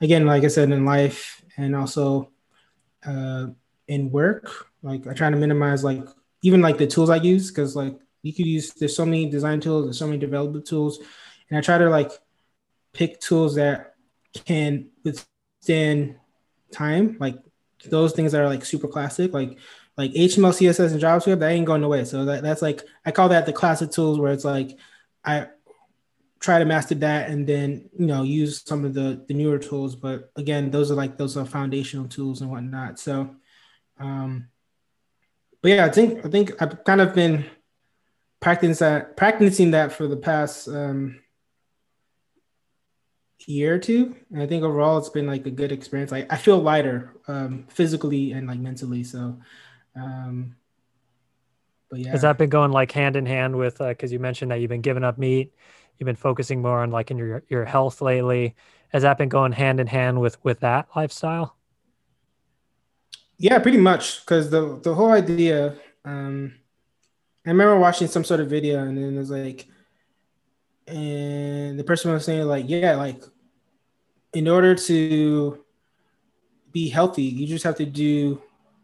[0.02, 2.32] again like i said in life and also
[3.06, 3.48] uh,
[3.88, 4.68] in work.
[4.82, 6.04] Like i try to minimize like
[6.42, 9.60] even like the tools i use because like you could use there's so many design
[9.60, 11.00] tools there's so many development tools
[11.56, 12.12] and i try to like
[12.94, 13.96] pick tools that
[14.46, 16.16] can withstand
[16.72, 17.38] time like
[17.86, 19.58] those things that are like super classic like
[19.98, 23.30] like html css and javascript that ain't going away so that, that's like i call
[23.30, 24.78] that the classic tools where it's like
[25.24, 25.48] i
[26.42, 29.96] try to master that and then you know use some of the the newer tools.
[29.96, 33.00] But again those are like those are foundational tools and whatnot.
[33.00, 33.36] So
[33.98, 34.50] um
[35.66, 37.44] but yeah i think i think i've kind of been
[38.40, 41.20] practicing that practicing that for the past um,
[43.48, 44.16] year or two.
[44.32, 46.12] And I think overall it's been like a good experience.
[46.12, 49.04] Like I feel lighter um, physically and like mentally.
[49.04, 49.40] So,
[49.96, 50.56] um,
[51.90, 52.12] but yeah.
[52.12, 54.70] Has that been going like hand in hand with, uh, cause you mentioned that you've
[54.70, 55.54] been giving up meat,
[55.98, 58.56] you've been focusing more on like in your, your health lately.
[58.90, 61.56] Has that been going hand in hand with, with that lifestyle?
[63.38, 64.26] Yeah, pretty much.
[64.26, 66.56] Cause the, the whole idea, um,
[67.46, 69.68] I remember watching some sort of video and then it was like,
[70.88, 73.22] and the person was saying like, yeah, like
[74.36, 75.64] in order to
[76.72, 78.42] be healthy, you just have to do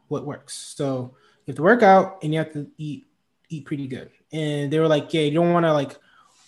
[0.08, 0.56] what works.
[0.76, 1.14] So
[1.46, 3.06] you have to work out and you have to eat
[3.50, 4.10] eat pretty good.
[4.32, 5.98] And they were like, yeah, you don't want to like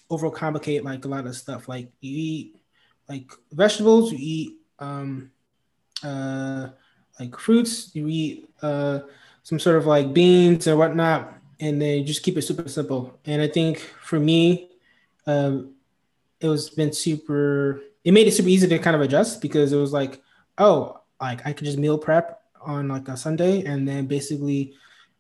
[0.10, 1.68] overcomplicate like a lot of stuff.
[1.68, 2.56] Like you eat
[3.10, 5.32] like vegetables, you eat um
[6.04, 6.70] uh
[7.20, 9.00] like fruits, you eat uh
[9.44, 13.20] some sort of like beans or whatnot and then just keep it super simple.
[13.26, 14.70] And I think for me,
[15.28, 15.76] um,
[16.40, 17.82] it was been super.
[18.04, 20.22] It made it super easy to kind of adjust because it was like,
[20.58, 24.74] oh, like I could just meal prep on like a Sunday and then basically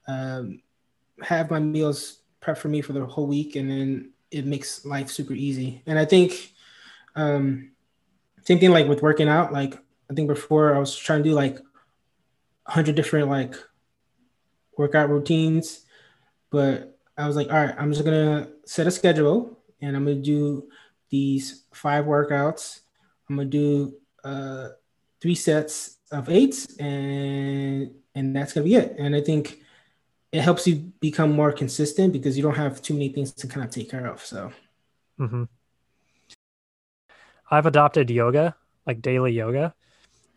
[0.07, 0.61] um,
[1.21, 5.09] have my meals prep for me for the whole week, and then it makes life
[5.09, 5.81] super easy.
[5.85, 6.53] And I think
[7.15, 7.71] um,
[8.43, 9.53] same thing like with working out.
[9.53, 9.75] Like
[10.09, 11.59] I think before I was trying to do like
[12.65, 13.55] hundred different like
[14.77, 15.85] workout routines,
[16.49, 20.21] but I was like, all right, I'm just gonna set a schedule and I'm gonna
[20.21, 20.67] do
[21.13, 22.79] these five workouts.
[23.29, 23.93] I'm gonna do
[24.23, 24.69] uh,
[25.21, 28.95] three sets of eights, and and that's gonna be it.
[28.97, 29.59] And I think
[30.31, 33.63] it helps you become more consistent because you don't have too many things to kind
[33.63, 34.25] of take care of.
[34.25, 34.51] So,
[35.19, 35.43] mm-hmm.
[37.51, 38.55] I've adopted yoga,
[38.87, 39.75] like daily yoga,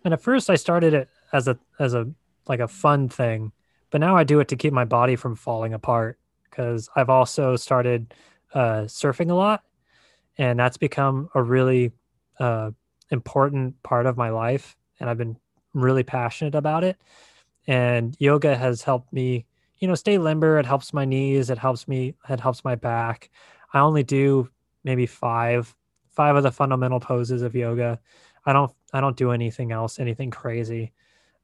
[0.04, 2.06] and at first I started it as a as a
[2.48, 3.50] like a fun thing,
[3.90, 6.18] but now I do it to keep my body from falling apart
[6.50, 8.12] because I've also started
[8.52, 9.62] uh, surfing a lot,
[10.38, 11.92] and that's become a really
[12.38, 12.70] uh,
[13.10, 15.36] important part of my life, and I've been
[15.74, 16.96] really passionate about it.
[17.66, 19.46] And yoga has helped me
[19.78, 20.58] you know, stay limber.
[20.58, 21.50] It helps my knees.
[21.50, 22.14] It helps me.
[22.28, 23.30] It helps my back.
[23.72, 24.48] I only do
[24.84, 25.74] maybe five,
[26.10, 28.00] five of the fundamental poses of yoga.
[28.44, 30.92] I don't, I don't do anything else, anything crazy.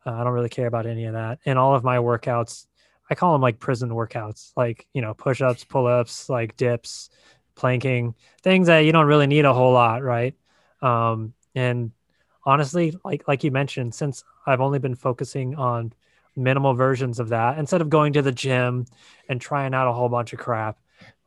[0.06, 1.40] Uh, I don't really care about any of that.
[1.44, 2.66] And all of my workouts,
[3.10, 7.10] I call them like prison workouts, like you know, push-ups, pull-ups, like dips,
[7.62, 10.34] planking, things that you don't really need a whole lot, right?
[10.80, 11.92] Um, and
[12.44, 15.92] honestly, like like you mentioned, since I've only been focusing on
[16.34, 18.84] minimal versions of that instead of going to the gym
[19.28, 20.76] and trying out a whole bunch of crap.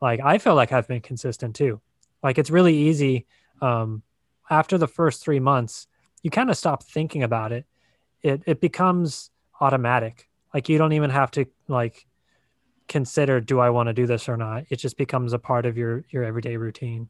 [0.02, 1.80] Like I feel like I've been consistent too.
[2.22, 3.24] Like it's really easy.
[3.62, 4.02] Um,
[4.50, 5.86] after the first three months,
[6.22, 7.64] you kind of stop thinking about it.
[8.20, 10.28] It it becomes automatic.
[10.52, 12.06] Like you don't even have to like
[12.88, 14.64] consider do I want to do this or not.
[14.70, 17.08] It just becomes a part of your your everyday routine.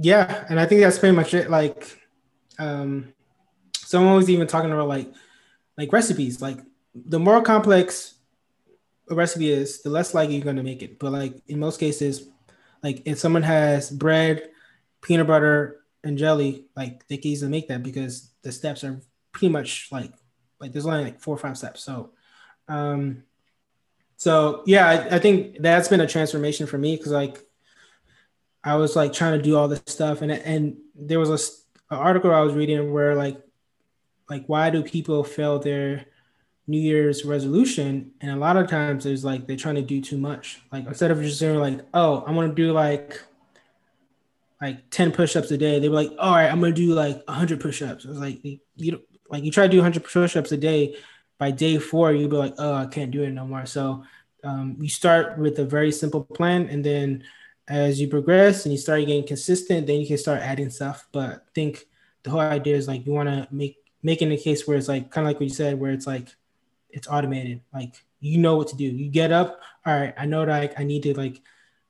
[0.00, 1.50] Yeah, and I think that's pretty much it.
[1.50, 1.98] Like,
[2.58, 3.12] um,
[3.76, 5.12] someone was even talking about like
[5.76, 6.40] like recipes.
[6.40, 6.58] Like
[6.94, 8.14] the more complex
[9.10, 10.98] a recipe is, the less likely you're gonna make it.
[10.98, 12.28] But like in most cases,
[12.82, 14.50] like if someone has bread,
[15.02, 19.00] peanut butter, and jelly, like they can easily make that because the steps are
[19.32, 20.12] pretty much like
[20.60, 21.82] like there's only like four or five steps.
[21.82, 22.10] So
[22.68, 23.24] um
[24.18, 27.38] so yeah, I, I think that's been a transformation for me because like
[28.62, 32.00] I was like trying to do all this stuff and and there was a, an
[32.00, 33.40] article I was reading where like
[34.28, 36.04] like why do people fail their
[36.66, 38.10] New Year's resolution?
[38.20, 40.60] And a lot of times there's like they're trying to do too much.
[40.72, 43.22] Like instead of just saying like, oh, I'm gonna do like
[44.60, 47.60] like 10 push-ups a day, they were like, all right, I'm gonna do like 100
[47.60, 48.04] push-ups.
[48.04, 49.00] It was like you
[49.30, 50.96] like you try to do 100 push-ups a day.
[51.38, 53.66] By day four, you'll be like, oh, I can't do it no more.
[53.66, 54.04] So
[54.44, 57.24] um, you start with a very simple plan, and then
[57.68, 61.06] as you progress and you start getting consistent, then you can start adding stuff.
[61.12, 61.86] But I think
[62.22, 65.10] the whole idea is like you want to make making a case where it's like
[65.10, 66.28] kind of like what you said, where it's like
[66.90, 67.60] it's automated.
[67.72, 68.84] Like you know what to do.
[68.84, 69.60] You get up.
[69.86, 71.40] All right, I know that I, I need to like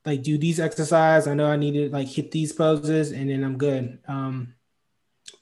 [0.05, 1.27] like do these exercise.
[1.27, 3.99] I know I need to like hit these poses, and then I'm good.
[4.09, 4.55] Um,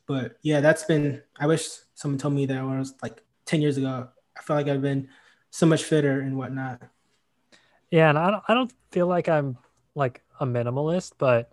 [0.06, 1.22] but yeah, that's been.
[1.38, 4.08] I wish someone told me that when I was like ten years ago.
[4.36, 5.08] I feel like I've been
[5.50, 6.82] so much fitter and whatnot.
[7.90, 8.44] Yeah, and I don't.
[8.48, 9.56] I don't feel like I'm
[9.94, 11.52] like a minimalist, but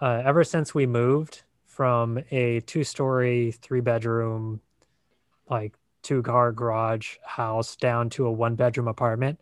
[0.00, 4.60] uh, ever since we moved from a two story, three bedroom,
[5.50, 9.40] like two car garage house down to a one bedroom apartment,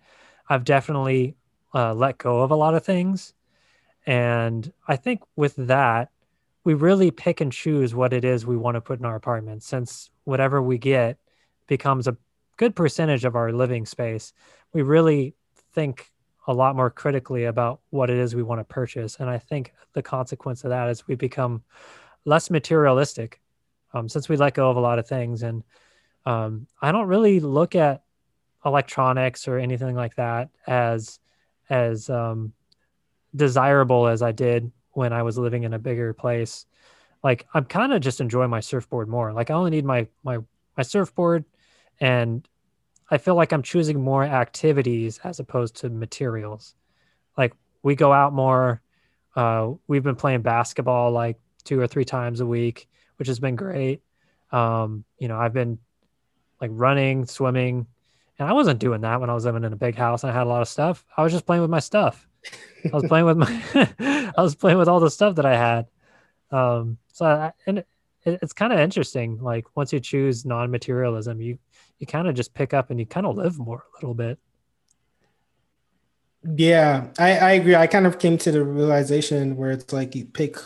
[0.48, 1.36] I've definitely
[1.74, 3.34] uh, let go of a lot of things.
[4.06, 6.10] And I think with that,
[6.64, 9.62] we really pick and choose what it is we want to put in our apartment
[9.62, 11.18] since whatever we get
[11.70, 12.16] becomes a
[12.56, 14.34] good percentage of our living space.
[14.74, 15.34] We really
[15.72, 16.10] think
[16.48, 19.16] a lot more critically about what it is we want to purchase.
[19.20, 21.62] And I think the consequence of that is we become
[22.24, 23.40] less materialistic
[23.94, 25.44] um, since we let go of a lot of things.
[25.44, 25.62] And
[26.26, 28.02] um, I don't really look at
[28.66, 31.20] electronics or anything like that as
[31.70, 32.52] as um,
[33.34, 36.66] desirable as I did when I was living in a bigger place.
[37.22, 39.32] Like I'm kind of just enjoying my surfboard more.
[39.32, 40.38] Like I only need my my
[40.76, 41.44] my surfboard,
[42.00, 42.46] and
[43.10, 46.74] I feel like I'm choosing more activities as opposed to materials.
[47.36, 48.80] Like we go out more.
[49.34, 53.56] Uh, we've been playing basketball like two or three times a week, which has been
[53.56, 54.02] great.
[54.52, 55.78] Um, you know, I've been
[56.60, 57.86] like running, swimming,
[58.38, 60.34] and I wasn't doing that when I was living in a big house and I
[60.34, 61.04] had a lot of stuff.
[61.16, 62.26] I was just playing with my stuff.
[62.84, 63.62] I was playing with my,
[64.36, 65.86] I was playing with all the stuff that I had.
[66.50, 67.86] Um, so I, and it,
[68.24, 69.38] it's kind of interesting.
[69.40, 71.58] Like once you choose non-materialism, you
[72.00, 74.38] you kind of just pick up and you kind of live more a little bit.
[76.42, 77.76] Yeah, I, I agree.
[77.76, 80.56] I kind of came to the realization where it's like you pick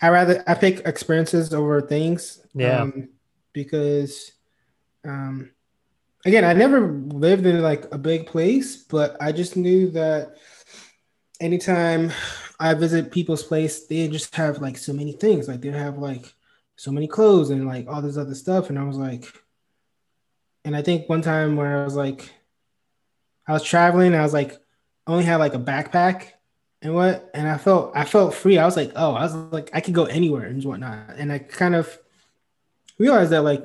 [0.00, 2.40] I rather I pick experiences over things.
[2.54, 2.80] Yeah.
[2.82, 3.10] Um,
[3.52, 4.32] because
[5.06, 5.50] um
[6.24, 10.36] again I never lived in like a big place, but I just knew that
[11.40, 12.10] anytime
[12.58, 15.48] I visit people's place, they just have like so many things.
[15.48, 16.32] Like they have like
[16.76, 18.70] so many clothes and like all this other stuff.
[18.70, 19.26] And I was like,
[20.66, 22.28] and I think one time where I was like,
[23.46, 24.58] I was traveling, I was like,
[25.06, 26.32] only had like a backpack
[26.82, 28.58] and what, and I felt I felt free.
[28.58, 31.14] I was like, oh, I was like, I could go anywhere and whatnot.
[31.16, 31.96] And I kind of
[32.98, 33.64] realized that like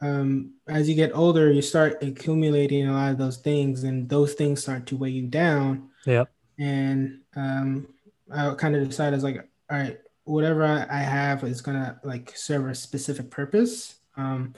[0.00, 4.34] um, as you get older, you start accumulating a lot of those things, and those
[4.34, 5.90] things start to weigh you down.
[6.06, 6.24] Yeah.
[6.58, 7.88] And um,
[8.30, 12.32] I kind of decided, I was like, all right, whatever I have is gonna like
[12.36, 13.96] serve a specific purpose.
[14.16, 14.54] Um,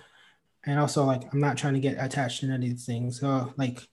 [0.65, 3.21] and also like I'm not trying to get attached to any of these things.
[3.21, 3.87] So like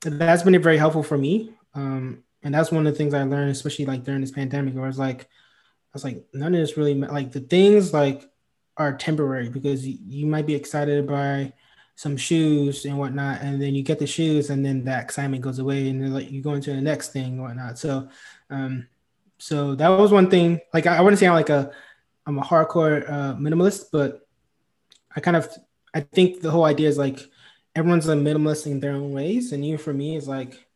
[0.00, 1.54] that's been very helpful for me.
[1.74, 4.84] Um, and that's one of the things I learned, especially like during this pandemic, where
[4.84, 8.28] I was like, I was like, none of this really like the things like
[8.76, 11.52] are temporary because you, you might be excited by
[11.96, 15.58] some shoes and whatnot, and then you get the shoes, and then that excitement goes
[15.58, 17.78] away, and like you go into the next thing and whatnot.
[17.78, 18.08] So,
[18.50, 18.86] um,
[19.38, 20.60] so that was one thing.
[20.74, 21.72] Like I, I wouldn't say I'm like a
[22.26, 24.25] I'm a hardcore uh, minimalist, but
[25.16, 25.48] I kind of
[25.94, 27.18] I think the whole idea is like
[27.74, 30.68] everyone's a minimalist in their own ways, and even for me, is like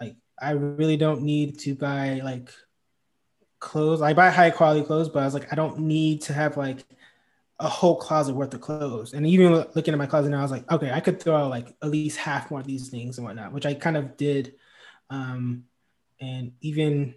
[0.00, 2.50] like I really don't need to buy like
[3.60, 4.02] clothes.
[4.02, 6.84] I buy high quality clothes, but I was like I don't need to have like
[7.60, 9.12] a whole closet worth of clothes.
[9.12, 11.50] And even looking at my closet now, I was like, okay, I could throw out
[11.50, 14.54] like at least half more of these things and whatnot, which I kind of did.
[15.10, 15.64] Um,
[16.20, 17.14] and even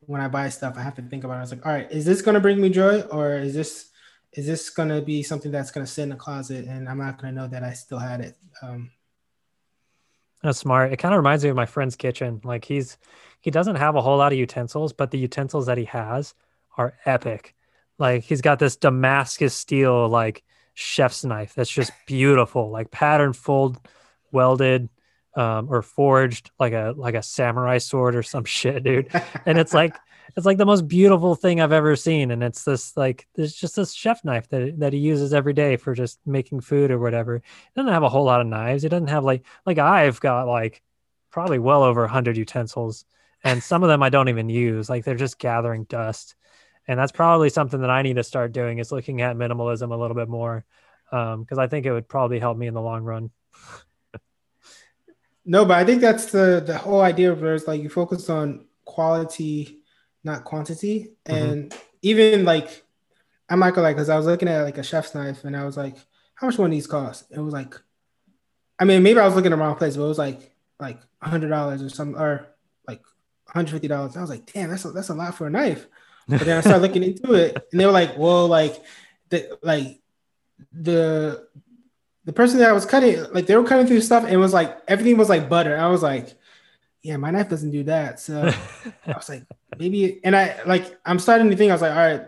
[0.00, 1.38] when I buy stuff, I have to think about it.
[1.38, 3.91] I was like, all right, is this gonna bring me joy, or is this
[4.32, 7.32] is this gonna be something that's gonna sit in the closet and I'm not gonna
[7.32, 8.36] know that I still had it?
[8.62, 8.90] Um,
[10.42, 10.92] that's smart.
[10.92, 12.40] It kind of reminds me of my friend's kitchen.
[12.42, 12.98] Like he's
[13.40, 16.34] he doesn't have a whole lot of utensils, but the utensils that he has
[16.76, 17.54] are epic.
[17.98, 20.42] Like he's got this Damascus steel like
[20.74, 23.78] chef's knife that's just beautiful, like pattern fold
[24.32, 24.88] welded
[25.36, 29.12] um, or forged like a like a samurai sword or some shit, dude.
[29.46, 29.96] And it's like
[30.36, 32.30] it's like the most beautiful thing I've ever seen.
[32.30, 35.76] And it's this like there's just this chef knife that that he uses every day
[35.76, 37.36] for just making food or whatever.
[37.36, 38.82] He doesn't have a whole lot of knives.
[38.82, 40.82] He doesn't have like like I've got like
[41.30, 43.04] probably well over hundred utensils,
[43.44, 44.88] and some of them I don't even use.
[44.90, 46.34] Like they're just gathering dust.
[46.88, 49.96] And that's probably something that I need to start doing is looking at minimalism a
[49.96, 50.64] little bit more,
[51.10, 53.30] because um, I think it would probably help me in the long run.
[55.44, 58.30] No, but I think that's the the whole idea of it is like you focus
[58.30, 59.81] on quality,
[60.24, 61.12] not quantity.
[61.24, 61.50] Mm-hmm.
[61.50, 62.84] And even like
[63.48, 65.64] I'm not gonna like because I was looking at like a chef's knife and I
[65.64, 65.96] was like,
[66.34, 67.30] how much one of these cost?
[67.30, 67.74] It was like,
[68.78, 70.98] I mean, maybe I was looking in the wrong place, but it was like like
[71.20, 72.48] hundred dollars or some or
[72.86, 73.02] like
[73.46, 74.16] hundred fifty dollars.
[74.16, 75.86] I was like, damn, that's a, that's a lot for a knife.
[76.28, 78.82] But then I started looking into it, and they were like, well, like
[79.28, 80.00] the like
[80.72, 81.46] the
[82.24, 84.52] the person that I was cutting, like they were cutting through stuff and it was
[84.52, 85.76] like everything was like butter.
[85.76, 86.34] I was like,
[87.02, 88.20] yeah, my knife doesn't do that.
[88.20, 88.42] So
[89.06, 89.44] I was like,
[89.78, 92.26] maybe, and I like, I'm starting to think, I was like, all right,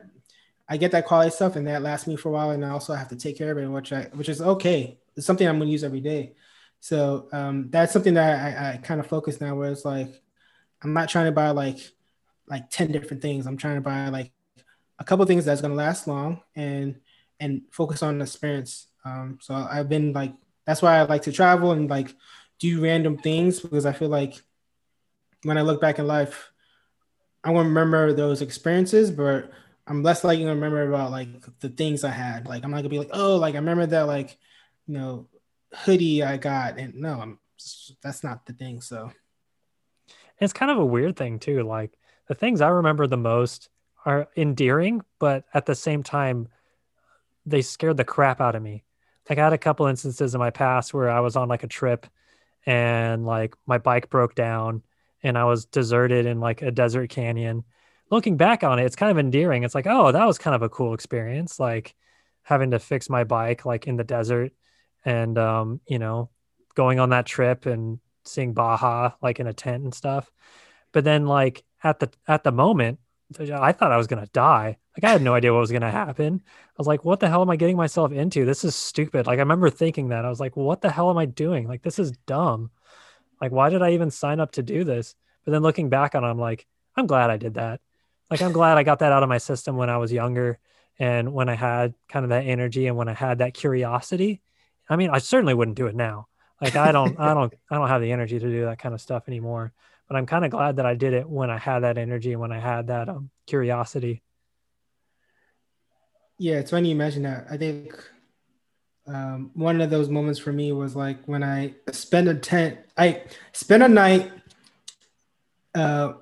[0.68, 2.51] I get that quality stuff and that lasts me for a while.
[2.51, 4.99] And I also have to take care of it, which I, which is okay.
[5.16, 6.35] It's something I'm going to use every day.
[6.81, 10.22] So um, that's something that I, I kind of focus now where it's like,
[10.83, 11.79] I'm not trying to buy like,
[12.47, 13.47] like 10 different things.
[13.47, 14.33] I'm trying to buy like
[14.99, 16.97] a couple things that's going to last long and,
[17.41, 20.33] and focus on the experience um, so I've been like,
[20.66, 22.14] that's why I like to travel and like
[22.59, 24.35] do random things because I feel like
[25.45, 26.51] when I look back in life,
[27.42, 29.51] I won't remember those experiences, but
[29.86, 31.28] I'm less likely to remember about like
[31.61, 32.47] the things I had.
[32.47, 34.36] Like I'm not gonna be like, oh, like I remember that like,
[34.86, 35.28] you know,
[35.72, 37.38] hoodie I got, and no, I'm
[38.03, 38.80] that's not the thing.
[38.80, 39.12] So
[40.38, 41.62] it's kind of a weird thing too.
[41.62, 41.97] Like
[42.28, 43.68] the things I remember the most
[44.05, 46.49] are endearing, but at the same time,
[47.47, 48.84] they scared the crap out of me
[49.28, 51.68] like I had a couple instances in my past where I was on like a
[51.68, 52.07] trip
[52.66, 54.82] and like my bike broke down
[55.25, 57.64] and I was deserted in like a desert canyon.
[58.11, 59.64] Looking back on it, it's kind of endearing.
[59.64, 61.95] It's like, oh, that was kind of a cool experience, like
[62.43, 64.53] having to fix my bike like in the desert
[65.05, 66.31] and um, you know,
[66.75, 70.31] going on that trip and seeing Baja like in a tent and stuff.
[70.93, 73.01] But then like at the at the moment,
[73.39, 74.77] I thought I was gonna die.
[74.97, 76.43] Like I had no idea what was gonna happen.
[76.45, 78.45] I was like, what the hell am I getting myself into?
[78.45, 79.27] This is stupid.
[79.27, 80.27] Like I remember thinking that.
[80.27, 81.66] I was like, what the hell am I doing?
[81.66, 82.70] Like this is dumb.
[83.45, 85.14] Like why did I even sign up to do this?
[85.45, 86.66] But then looking back on it, I'm like,
[86.97, 87.80] I'm glad I did that.
[88.30, 90.59] Like I'm glad I got that out of my system when I was younger
[90.99, 94.40] and when I had kind of that energy and when I had that curiosity.
[94.88, 96.28] I mean, I certainly wouldn't do it now.
[96.61, 99.01] Like I don't I don't I don't have the energy to do that kind of
[99.01, 99.72] stuff anymore
[100.09, 102.40] but I'm kind of glad that I did it when I had that energy and
[102.40, 104.22] when I had that um, curiosity.
[106.38, 107.47] Yeah, it's funny you mention that.
[107.51, 107.95] I think
[109.07, 112.78] um, one of those moments for me was like when I spent a tent.
[112.96, 114.32] I spent a night,
[115.74, 116.14] uh,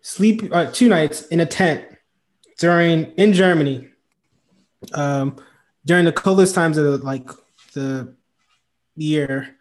[0.00, 1.84] sleep uh, two nights in a tent
[2.58, 3.88] during in Germany.
[4.94, 5.36] Um,
[5.84, 7.28] during the coldest times of like
[7.74, 8.14] the
[8.96, 9.56] year,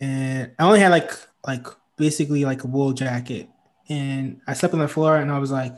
[0.00, 1.12] and I only had like
[1.46, 1.66] like
[1.96, 3.48] basically like a wool jacket,
[3.88, 5.74] and I slept on the floor, and I was like,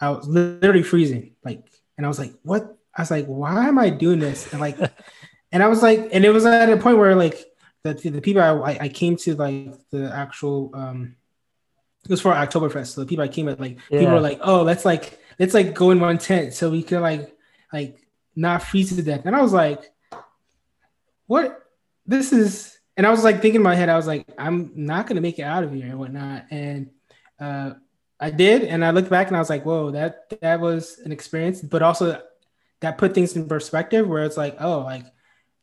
[0.00, 1.64] I was literally freezing, like,
[1.96, 2.76] and I was like, what?
[2.94, 4.52] I was like, why am I doing this?
[4.52, 4.76] And like,
[5.52, 7.44] and I was like, and it was at a point where like
[7.82, 11.16] the the people I I came to like the actual um
[12.04, 12.88] it was for Oktoberfest.
[12.88, 14.00] So the people I came at like yeah.
[14.00, 17.00] people were like, oh, let's like let's like go in one tent so we could
[17.00, 17.34] like
[17.72, 17.98] like
[18.34, 19.22] not freeze to death.
[19.24, 19.90] And I was like,
[21.26, 21.62] what?
[22.06, 25.06] This is, and I was like thinking in my head, I was like, I'm not
[25.06, 26.46] gonna make it out of here and whatnot.
[26.50, 26.90] And
[27.38, 27.72] uh,
[28.18, 31.12] I did, and I looked back and I was like, whoa, that that was an
[31.12, 32.22] experience, but also
[32.80, 35.04] that put things in perspective where it's like, oh, like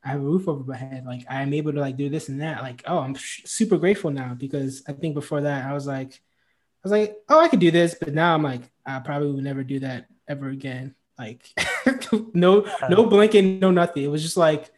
[0.06, 2.40] I have a roof over my head, like I'm able to like do this and
[2.42, 2.62] that.
[2.62, 6.80] Like, oh, I'm super grateful now because I think before that I was like, I
[6.84, 9.64] was like, oh, I could do this, but now I'm like, I probably would never
[9.64, 10.94] do that ever again.
[11.18, 11.50] Like
[12.36, 14.04] no no blinking, no nothing.
[14.04, 14.70] It was just like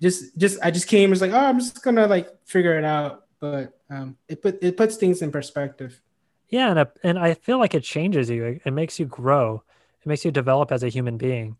[0.00, 3.24] just just I just came was like, oh, I'm just gonna like figure it out.
[3.38, 6.00] But um it put it puts things in perspective.
[6.48, 8.44] Yeah, and, and I feel like it changes you.
[8.44, 9.62] It, it makes you grow.
[10.00, 11.58] It makes you develop as a human being.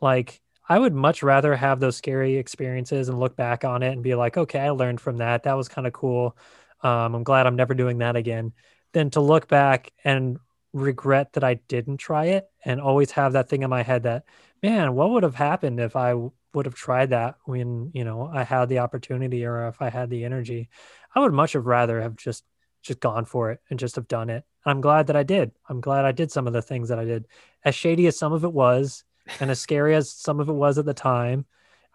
[0.00, 4.04] Like I would much rather have those scary experiences and look back on it and
[4.04, 5.42] be like, okay, I learned from that.
[5.42, 6.36] That was kind of cool.
[6.82, 8.52] Um, I'm glad I'm never doing that again.
[8.92, 10.38] Than to look back and
[10.72, 14.26] regret that I didn't try it and always have that thing in my head that,
[14.62, 16.14] man, what would have happened if I
[16.54, 20.08] would have tried that when, you know, I had the opportunity or if I had
[20.08, 20.68] the energy.
[21.12, 22.44] I would much have rather have just
[22.82, 24.44] just gone for it and just have done it.
[24.64, 25.50] And I'm glad that I did.
[25.68, 27.26] I'm glad I did some of the things that I did.
[27.64, 29.04] As shady as some of it was
[29.40, 31.46] and as scary as some of it was at the time,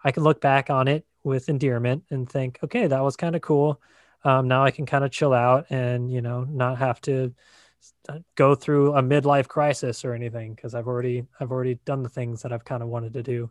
[0.02, 3.42] I can look back on it with endearment and think, okay, that was kind of
[3.42, 3.80] cool.
[4.24, 7.34] Um, now I can kind of chill out and, you know, not have to
[8.36, 12.42] go through a midlife crisis or anything because I've already I've already done the things
[12.42, 13.50] that I've kind of wanted to do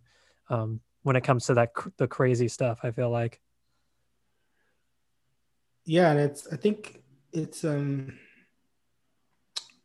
[0.50, 2.80] um, when it comes to that the crazy stuff.
[2.84, 3.40] I feel like.
[5.86, 8.18] Yeah, and it's I think it's um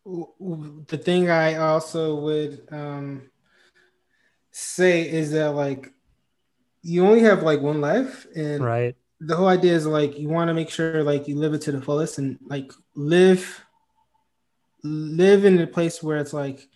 [0.04, 3.30] the thing I also would um
[4.50, 5.92] say is that like
[6.82, 10.48] you only have like one life and right the whole idea is like you want
[10.48, 13.64] to make sure like you live it to the fullest and like live
[14.82, 16.68] live in a place where it's like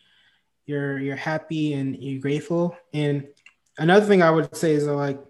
[0.66, 2.76] you're you're happy and you're grateful.
[2.92, 3.28] And
[3.78, 5.20] another thing I would say is that, like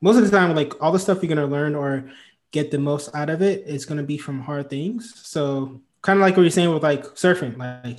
[0.00, 2.10] most of the time, like all the stuff you're gonna learn or
[2.52, 5.14] get the most out of it is gonna be from hard things.
[5.26, 7.56] So kind of like what you're saying with like surfing.
[7.56, 7.98] Like,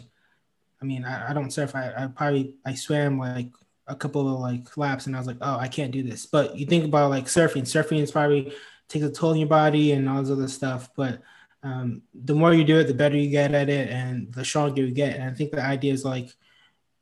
[0.81, 1.75] I mean, I, I don't surf.
[1.75, 3.51] I, I probably I swam like
[3.87, 6.25] a couple of like laps and I was like, oh, I can't do this.
[6.25, 7.63] But you think about like surfing.
[7.63, 8.53] Surfing is probably
[8.87, 10.89] takes a toll on your body and all this other stuff.
[10.95, 11.21] But
[11.63, 14.81] um, the more you do it, the better you get at it, and the stronger
[14.83, 15.15] you get.
[15.15, 16.29] And I think the idea is like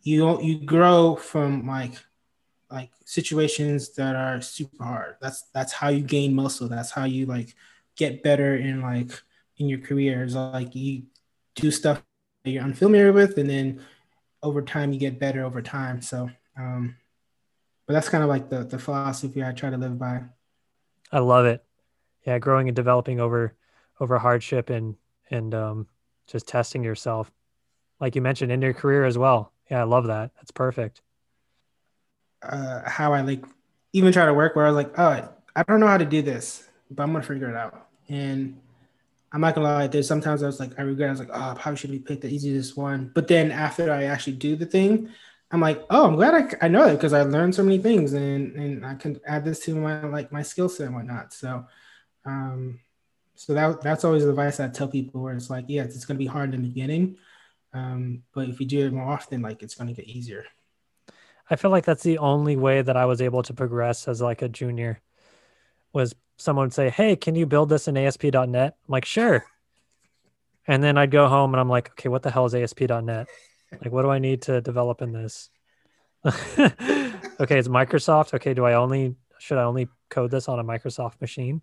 [0.02, 1.94] you you grow from like
[2.70, 5.16] like situations that are super hard.
[5.22, 6.68] That's that's how you gain muscle.
[6.68, 7.56] That's how you like
[7.96, 9.12] get better in like
[9.58, 10.36] in your careers.
[10.36, 11.04] Like you
[11.56, 12.04] do stuff
[12.44, 13.82] you're unfamiliar with, and then
[14.42, 16.02] over time you get better over time.
[16.02, 16.96] So, um,
[17.86, 20.22] but that's kind of like the the philosophy I try to live by.
[21.12, 21.64] I love it.
[22.26, 23.56] Yeah, growing and developing over
[24.00, 24.96] over hardship and
[25.30, 25.88] and um,
[26.28, 27.32] just testing yourself,
[28.00, 29.52] like you mentioned in your career as well.
[29.70, 30.32] Yeah, I love that.
[30.36, 31.02] That's perfect.
[32.42, 33.44] Uh, how I like
[33.94, 36.22] even try to work where I was like, oh, I don't know how to do
[36.22, 37.88] this, but I'm gonna figure it out.
[38.08, 38.60] And
[39.32, 41.10] I'm not gonna lie, there's sometimes I was like, I regret.
[41.10, 43.12] I was like, oh, I probably should have picked the easiest one.
[43.14, 45.10] But then after I actually do the thing,
[45.52, 48.14] I'm like, oh, I'm glad I, I know it because I learned so many things
[48.14, 51.34] and and I can add this to my like my skill set and whatnot.
[51.34, 51.66] So,
[52.26, 52.80] um,
[53.36, 56.18] so that that's always the advice I tell people where it's like, yeah, it's going
[56.18, 57.18] to be hard in the beginning,
[57.74, 60.46] um, but if you do it more often, like it's to get easier.
[61.50, 64.42] I feel like that's the only way that I was able to progress as like
[64.42, 65.02] a junior
[65.94, 68.76] was someone would say, Hey, can you build this in ASP.NET?
[68.88, 69.46] I'm like, sure.
[70.68, 73.28] And then I'd go home and I'm like, okay, what the hell is ASP.NET?
[73.72, 75.50] Like, what do I need to develop in this?
[76.26, 78.34] okay, it's Microsoft.
[78.34, 81.62] Okay, do I only should I only code this on a Microsoft machine?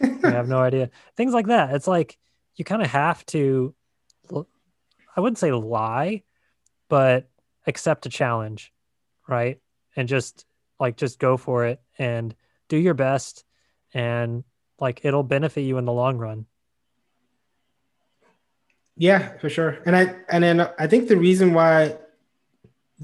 [0.00, 0.90] I have no idea.
[1.16, 1.74] Things like that.
[1.74, 2.18] It's like
[2.56, 3.74] you kind of have to,
[4.34, 6.22] I wouldn't say lie,
[6.88, 7.28] but
[7.66, 8.72] accept a challenge,
[9.28, 9.60] right?
[9.94, 10.44] And just
[10.80, 12.34] like, just go for it and
[12.68, 13.44] do your best.
[13.94, 14.44] And
[14.80, 16.46] like, it'll benefit you in the long run.
[18.96, 19.78] Yeah, for sure.
[19.86, 21.96] And I, and then I think the reason why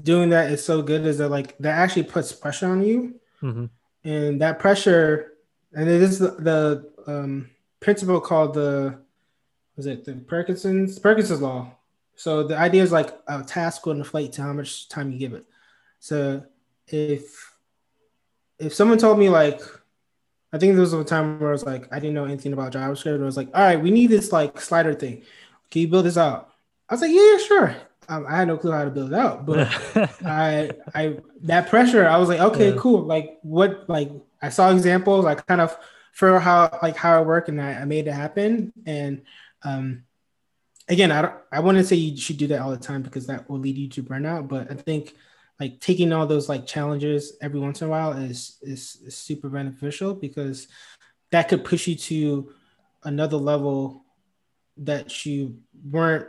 [0.01, 3.65] doing that is so good is that like that actually puts pressure on you, mm-hmm.
[4.03, 5.33] and that pressure,
[5.73, 8.99] and it is the, the um, principle called the
[9.77, 11.71] was it the Parkinson's Parkinson's law.
[12.15, 15.33] So the idea is like a task will inflate to how much time you give
[15.33, 15.45] it.
[15.99, 16.43] So
[16.87, 17.55] if
[18.59, 19.61] if someone told me like
[20.55, 22.71] I think there was a time where I was like I didn't know anything about
[22.71, 23.21] JavaScript.
[23.21, 25.23] I was like, all right, we need this like slider thing.
[25.69, 26.49] Can you build this out?
[26.87, 27.75] I was like, yeah, yeah sure.
[28.07, 29.67] Um, I had no clue how to build it out, but
[30.25, 32.77] I, I that pressure, I was like, okay, yeah.
[32.77, 33.01] cool.
[33.01, 34.09] Like what, like
[34.41, 35.25] I saw examples.
[35.25, 35.77] I kind of
[36.13, 38.71] for how like how it worked, and I, I made it happen.
[38.85, 39.23] And
[39.61, 40.03] um,
[40.87, 43.49] again, I don't, I wouldn't say you should do that all the time because that
[43.49, 44.47] will lead you to burnout.
[44.47, 45.15] But I think
[45.59, 49.49] like taking all those like challenges every once in a while is is, is super
[49.49, 50.67] beneficial because
[51.31, 52.51] that could push you to
[53.03, 54.05] another level
[54.77, 55.57] that you
[55.89, 56.27] weren't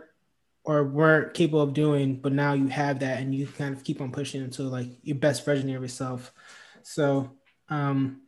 [0.64, 4.01] or weren't capable of doing, but now you have that and you kind of keep
[4.01, 6.33] on pushing until like your best version of yourself.
[6.83, 7.31] So,
[7.68, 8.22] um,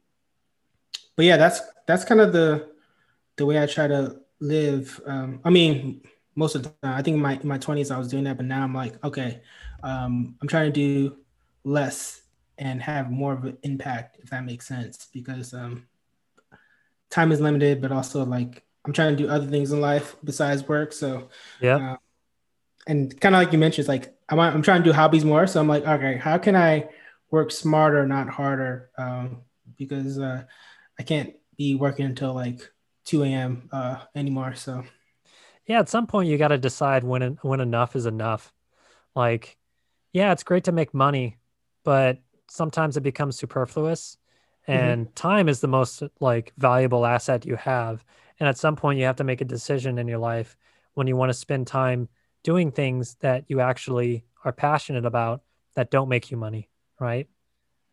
[1.17, 2.71] but yeah, that's that's kind of the
[3.37, 5.01] the way I try to live.
[5.05, 6.03] Um, I mean,
[6.39, 8.37] most of the time, I think in my in my twenties I was doing that,
[8.37, 9.43] but now I'm like, okay,
[9.83, 11.17] um, I'm trying to do
[11.65, 12.23] less
[12.59, 15.87] and have more of an impact, if that makes sense, because um,
[17.11, 20.67] time is limited, but also like I'm trying to do other things in life besides
[20.69, 20.93] work.
[20.93, 21.29] So
[21.61, 21.77] yeah.
[21.77, 21.97] Uh,
[22.87, 25.47] and kind of like you mentioned, it's like I'm, I'm trying to do hobbies more.
[25.49, 26.89] So I'm like, okay, how can I
[27.33, 28.91] work smarter, not harder?
[28.97, 29.43] Um,
[29.77, 30.45] because uh,
[30.99, 32.61] I can't be working until like
[33.07, 33.69] 2 a.m.
[33.73, 34.55] Uh, anymore.
[34.55, 34.85] So
[35.69, 38.53] yeah, at some point you got to decide when when enough is enough.
[39.15, 39.59] Like,
[40.13, 41.37] yeah, it's great to make money,
[41.85, 44.17] but sometimes it becomes superfluous,
[44.67, 44.73] mm-hmm.
[44.73, 45.15] and mm-hmm.
[45.15, 48.03] time is the most like valuable asset you have.
[48.41, 50.57] And at some point, you have to make a decision in your life
[50.95, 52.09] when you want to spend time
[52.43, 55.43] doing things that you actually are passionate about
[55.75, 57.29] that don't make you money, right?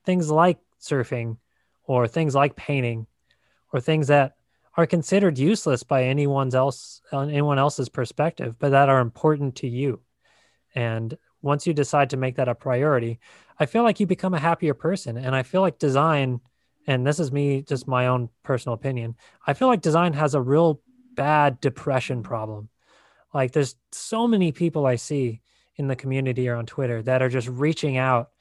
[0.06, 1.38] Things like surfing
[1.84, 3.08] or things like painting
[3.74, 4.36] or things that
[4.78, 10.02] are considered useless by anyone's else anyone else's perspective, but that are important to you.
[10.74, 13.20] And once you decide to make that a priority,
[13.60, 15.18] I feel like you become a happier person.
[15.18, 16.42] And I feel like design,
[16.88, 19.16] and this is me, just my own personal opinion,
[19.48, 20.82] I feel like design has a real
[21.14, 22.70] bad depression problem.
[23.34, 25.42] Like there's so many people I see
[25.78, 28.32] in the community or on Twitter that are just reaching out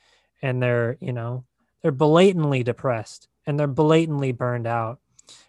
[0.43, 1.45] and they're, you know,
[1.83, 5.01] they're blatantly depressed and they're blatantly burned out.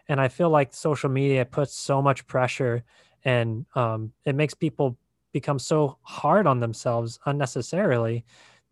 [0.08, 2.84] And I feel like social media puts so much pressure
[3.24, 4.98] and um, it makes people
[5.32, 8.24] become so hard on themselves unnecessarily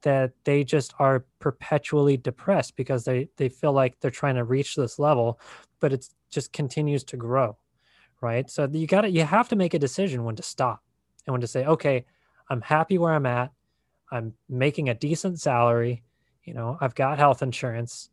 [0.03, 4.75] that they just are perpetually depressed because they, they feel like they're trying to reach
[4.75, 5.39] this level,
[5.79, 7.57] but it just continues to grow
[8.23, 8.49] right?
[8.49, 10.81] So you got to you have to make a decision when to stop
[11.27, 12.05] and when to say, okay,
[12.49, 13.51] I'm happy where I'm at.
[14.11, 16.03] I'm making a decent salary.
[16.43, 18.09] You know, I've got health insurance.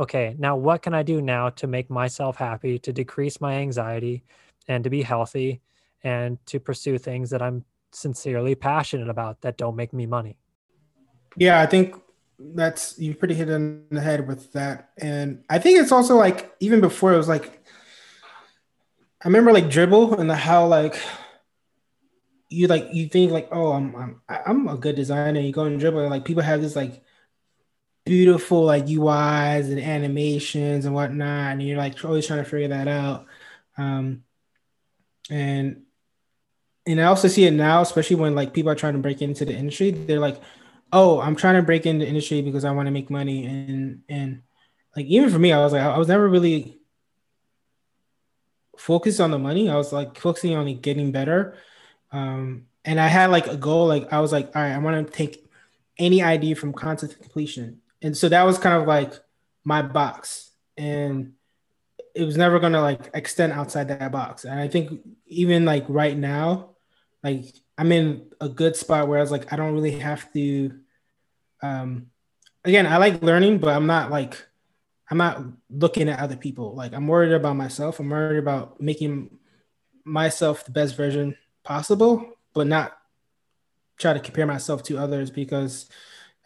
[0.00, 4.22] Okay, now what can I do now to make myself happy, to decrease my anxiety,
[4.68, 5.60] and to be healthy,
[6.04, 10.38] and to pursue things that I'm sincerely passionate about that don't make me money?
[11.36, 11.96] Yeah, I think
[12.38, 16.54] that's you pretty hit on the head with that, and I think it's also like
[16.60, 17.64] even before it was like
[19.20, 21.00] I remember like Dribbble and how like
[22.48, 25.40] you like you think like oh I'm I'm I'm a good designer.
[25.40, 27.02] You go and Dribbble and like people have this like
[28.08, 32.88] beautiful like UIs and animations and whatnot, and you're like always trying to figure that
[32.88, 33.26] out.
[33.76, 34.24] Um,
[35.30, 35.82] and
[36.86, 39.44] and I also see it now, especially when like people are trying to break into
[39.44, 39.90] the industry.
[39.90, 40.40] They're like,
[40.90, 44.02] "Oh, I'm trying to break into the industry because I want to make money." And
[44.08, 44.42] and
[44.96, 46.78] like even for me, I was like, I was never really
[48.78, 49.68] focused on the money.
[49.68, 51.58] I was like focusing on like, getting better.
[52.10, 53.86] Um, and I had like a goal.
[53.86, 55.46] Like I was like, all right, I want to take
[55.98, 57.82] any idea from concept completion.
[58.02, 59.12] And so that was kind of like
[59.64, 60.50] my box.
[60.76, 61.32] And
[62.14, 64.44] it was never gonna like extend outside that box.
[64.44, 66.70] And I think even like right now,
[67.22, 70.78] like I'm in a good spot where I was like, I don't really have to
[71.62, 72.06] um
[72.64, 74.44] again, I like learning, but I'm not like
[75.10, 76.74] I'm not looking at other people.
[76.74, 77.98] Like I'm worried about myself.
[77.98, 79.38] I'm worried about making
[80.04, 82.96] myself the best version possible, but not
[83.98, 85.88] try to compare myself to others because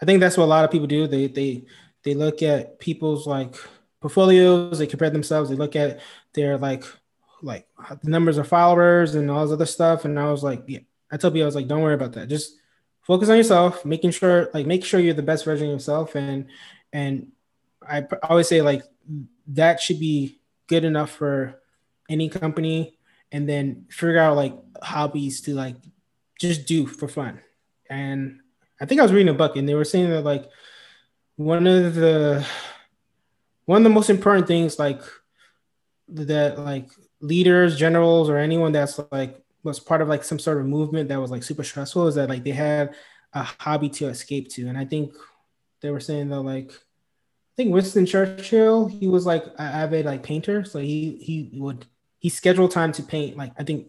[0.02, 1.06] I think that's what a lot of people do.
[1.06, 1.64] They they
[2.02, 3.54] they look at people's like
[4.00, 6.00] portfolios, they compare themselves, they look at
[6.34, 6.84] their like
[7.40, 7.68] like
[8.02, 10.04] the numbers of followers and all this other stuff.
[10.04, 10.80] And I was like, yeah,
[11.10, 12.28] I told you I was like, don't worry about that.
[12.28, 12.56] Just
[13.02, 16.48] focus on yourself, making sure like make sure you're the best version of yourself and
[16.92, 17.28] and
[17.88, 18.82] I always say like
[19.48, 21.60] that should be good enough for
[22.08, 22.98] any company
[23.30, 25.76] and then figure out like hobbies to like
[26.38, 27.40] just do for fun.
[27.88, 28.40] And
[28.82, 30.50] I think I was reading a book and they were saying that like
[31.36, 32.44] one of the
[33.64, 35.00] one of the most important things like
[36.08, 36.90] that like
[37.20, 41.20] leaders, generals, or anyone that's like was part of like some sort of movement that
[41.20, 42.96] was like super stressful is that like they had
[43.34, 44.66] a hobby to escape to.
[44.66, 45.14] And I think
[45.80, 50.24] they were saying that like I think Winston Churchill, he was like an avid like
[50.24, 50.64] painter.
[50.64, 51.86] So he he would
[52.18, 53.86] he scheduled time to paint like I think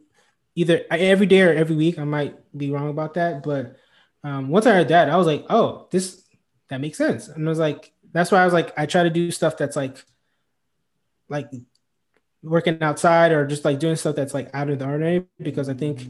[0.54, 1.98] either every day or every week.
[1.98, 3.78] I might be wrong about that, but
[4.24, 6.24] um, once I heard that, I was like, oh, this
[6.70, 7.28] that makes sense.
[7.28, 9.76] And I was like, that's why I was like, I try to do stuff that's
[9.76, 10.04] like
[11.30, 11.50] like
[12.42, 15.74] working outside or just like doing stuff that's like out of the ordinary because I
[15.74, 16.06] think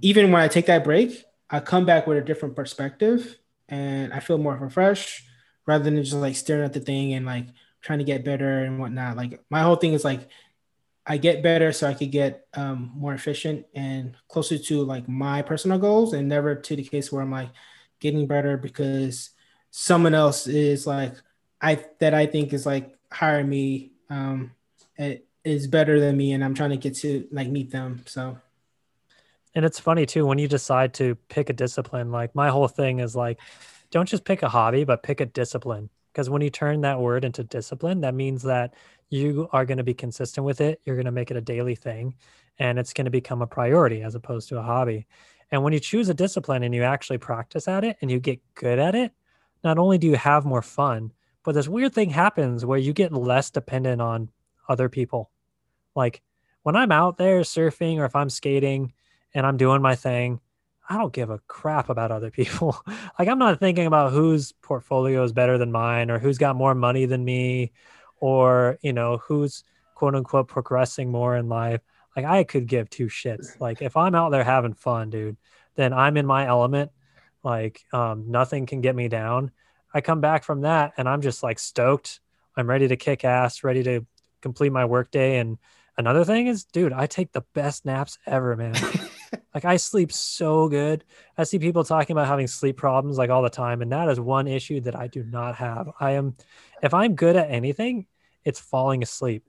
[0.00, 3.38] even when I take that break, I come back with a different perspective
[3.68, 5.24] and I feel more refreshed
[5.66, 7.46] rather than just like staring at the thing and like
[7.80, 9.16] trying to get better and whatnot.
[9.16, 10.28] Like my whole thing is like
[11.06, 15.42] I get better so I could get um, more efficient and closer to like my
[15.42, 17.50] personal goals and never to the case where I'm like
[17.98, 19.30] getting better because
[19.70, 21.14] someone else is like
[21.60, 24.52] I that I think is like hiring me um,
[25.44, 28.02] is better than me and I'm trying to get to like meet them.
[28.06, 28.38] So
[29.54, 33.00] and it's funny too when you decide to pick a discipline like my whole thing
[33.00, 33.38] is like
[33.90, 37.24] don't just pick a hobby but pick a discipline because when you turn that word
[37.24, 38.74] into discipline that means that
[39.10, 41.74] you are going to be consistent with it you're going to make it a daily
[41.74, 42.14] thing
[42.58, 45.06] and it's going to become a priority as opposed to a hobby.
[45.50, 48.40] And when you choose a discipline and you actually practice at it and you get
[48.54, 49.12] good at it
[49.64, 51.12] not only do you have more fun
[51.44, 54.28] but this weird thing happens where you get less dependent on
[54.68, 55.30] other people.
[55.94, 56.22] Like
[56.62, 58.92] when i'm out there surfing or if i'm skating
[59.34, 60.40] and I'm doing my thing,
[60.88, 62.76] I don't give a crap about other people.
[63.18, 66.74] like I'm not thinking about whose portfolio is better than mine or who's got more
[66.74, 67.72] money than me
[68.20, 69.64] or, you know, who's
[69.94, 71.80] quote unquote progressing more in life.
[72.16, 73.60] Like I could give two shits.
[73.60, 75.36] Like if I'm out there having fun, dude,
[75.76, 76.90] then I'm in my element.
[77.42, 79.50] Like um, nothing can get me down.
[79.94, 82.20] I come back from that and I'm just like stoked.
[82.56, 84.04] I'm ready to kick ass, ready to
[84.40, 85.38] complete my workday.
[85.38, 85.58] And
[85.96, 88.74] another thing is, dude, I take the best naps ever, man.
[89.54, 91.04] Like I sleep so good.
[91.36, 94.18] I see people talking about having sleep problems like all the time, and that is
[94.18, 95.90] one issue that I do not have.
[96.00, 96.36] I am,
[96.82, 98.06] if I'm good at anything,
[98.44, 99.44] it's falling asleep.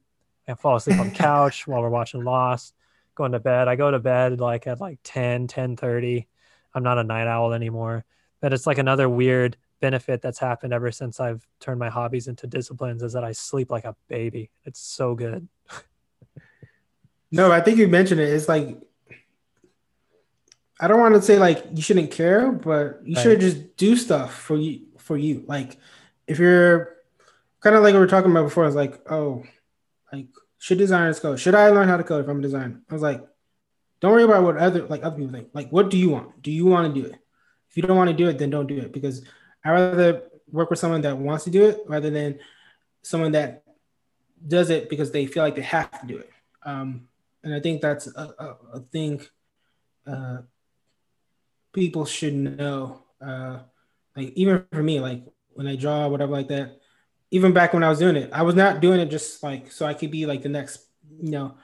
[0.47, 2.73] I fall asleep on the couch while we're watching Lost,
[3.15, 3.67] going to bed.
[3.67, 6.27] I go to bed like at like 10, 10 30.
[6.73, 8.03] I'm not a night owl anymore.
[8.41, 12.47] But it's like another weird benefit that's happened ever since I've turned my hobbies into
[12.47, 14.49] disciplines is that I sleep like a baby.
[14.65, 15.47] It's so good.
[17.31, 18.29] no, I think you mentioned it.
[18.29, 18.77] It's like
[20.83, 23.23] I don't want to say like you shouldn't care, but you right.
[23.23, 25.45] should just do stuff for you for you.
[25.47, 25.77] Like
[26.27, 26.97] if you're
[27.61, 29.45] kind of like we were talking about before, I was like, oh,
[30.11, 30.27] like
[30.57, 31.39] should designers code?
[31.39, 32.81] Should I learn how to code if I'm a designer?
[32.89, 33.23] I was like,
[34.01, 35.51] don't worry about what other like other people think.
[35.53, 36.41] Like, what do you want?
[36.41, 37.15] Do you want to do it?
[37.69, 39.23] If you don't want to do it, then don't do it because
[39.63, 42.39] I rather work with someone that wants to do it rather than
[43.03, 43.63] someone that
[44.45, 46.29] does it because they feel like they have to do it.
[46.63, 47.07] Um,
[47.41, 49.21] and I think that's a, a, a thing
[50.05, 50.39] uh,
[51.73, 53.01] people should know.
[53.19, 53.59] Uh,
[54.15, 55.23] like even for me, like
[55.53, 56.79] when I draw, whatever like that.
[57.31, 59.87] Even back when I was doing it, I was not doing it just like so
[59.87, 60.85] I could be like the next,
[61.19, 61.55] you know,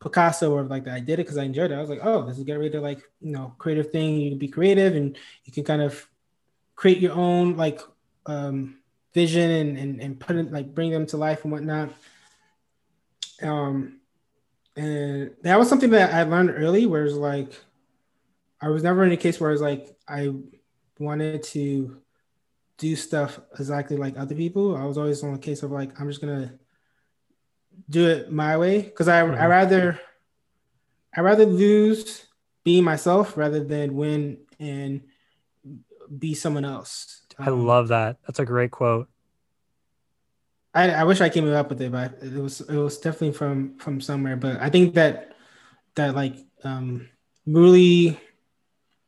[0.00, 0.94] Picasso or like that.
[0.94, 1.76] I did it because I enjoyed it.
[1.76, 4.18] I was like, oh, this is get rid of like you know creative thing.
[4.18, 6.08] You can be creative and you can kind of
[6.74, 7.80] create your own like
[8.26, 8.78] um,
[9.14, 11.90] vision and, and and put it like bring them to life and whatnot.
[13.40, 14.00] Um,
[14.74, 17.52] and that was something that I learned early, where it's like
[18.62, 20.32] I was never in a case where I was like I
[20.98, 22.00] wanted to
[22.78, 24.76] do stuff exactly like other people.
[24.76, 26.54] I was always on a case of like I'm just gonna
[27.90, 29.40] do it my way because I mm-hmm.
[29.40, 30.00] I rather
[31.14, 32.26] I rather lose
[32.64, 35.02] being myself rather than win and
[36.18, 37.22] be someone else.
[37.38, 38.18] Um, I love that.
[38.26, 39.08] That's a great quote.
[40.74, 43.76] I, I wish I came up with it, but it was it was definitely from
[43.78, 44.36] from somewhere.
[44.36, 45.36] But I think that
[45.96, 47.08] that like um
[47.46, 48.18] really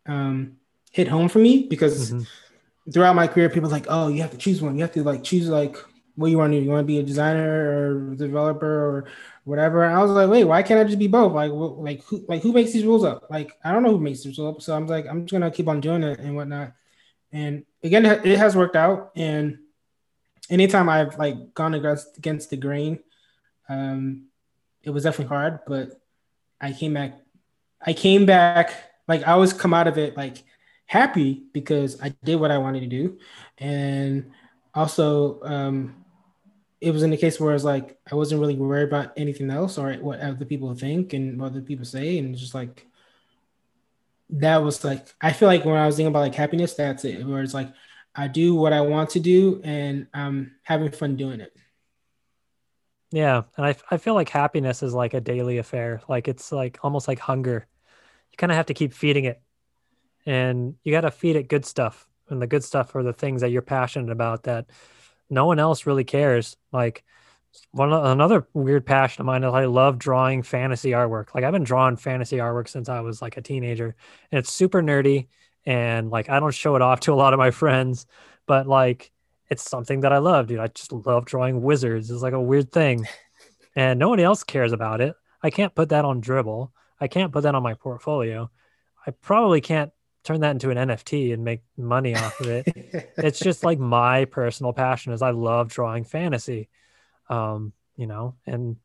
[0.06, 0.56] um,
[0.90, 2.90] hit home for me because mm-hmm.
[2.93, 4.76] throughout my career, people like, oh, you have to choose one.
[4.76, 5.76] You have to like choose like
[6.16, 6.64] what you want to do.
[6.64, 9.06] You want to be a designer or developer or
[9.44, 9.85] whatever.
[9.85, 11.32] And I was like, wait, why can't I just be both?
[11.32, 13.26] Like, like who, like who makes these rules up?
[13.31, 14.62] Like, I don't know who makes these rules up.
[14.62, 16.72] So I'm like, I'm just gonna keep on doing it and whatnot.
[17.32, 19.10] And again, it has worked out.
[19.16, 19.59] And
[20.48, 23.01] anytime I've like gone against against the grain,
[23.68, 24.26] um,
[24.82, 25.60] it was definitely hard.
[25.66, 26.01] But
[26.60, 27.20] I came back.
[27.85, 28.72] I came back
[29.09, 30.43] like I always come out of it like
[30.86, 33.18] happy because I did what I wanted to do,
[33.59, 34.32] and
[34.74, 36.05] also um,
[36.81, 39.51] it was in the case where I was like I wasn't really worried about anything
[39.51, 42.86] else or what other people think and what other people say, and just like
[44.31, 47.24] that was like I feel like when I was thinking about like happiness, that's it.
[47.26, 47.72] Where it's like
[48.14, 51.52] I do what I want to do and I'm having fun doing it.
[53.12, 56.02] Yeah, and I I feel like happiness is like a daily affair.
[56.09, 57.66] Like it's like almost like hunger.
[58.35, 59.40] You kind of have to keep feeding it,
[60.27, 62.09] and you got to feed it good stuff.
[62.28, 64.66] And the good stuff are the things that you're passionate about that
[65.31, 66.56] no one else really cares.
[66.73, 67.05] Like
[67.70, 71.32] one another weird passion of mine is I love drawing fantasy artwork.
[71.32, 73.94] Like I've been drawing fantasy artwork since I was like a teenager,
[74.32, 75.28] and it's super nerdy.
[75.65, 78.09] And like I don't show it off to a lot of my friends,
[78.47, 79.12] but like
[79.48, 80.59] it's something that I love, dude.
[80.59, 82.11] I just love drawing wizards.
[82.11, 83.06] It's like a weird thing,
[83.77, 85.15] and nobody else cares about it.
[85.40, 86.70] I can't put that on Dribbble.
[87.01, 88.51] I can't put that on my portfolio.
[89.07, 89.91] I probably can't
[90.23, 92.66] turn that into an NFT and make money off of it.
[93.16, 96.69] it's just like my personal passion is I love drawing fantasy
[97.29, 98.77] um, you know, and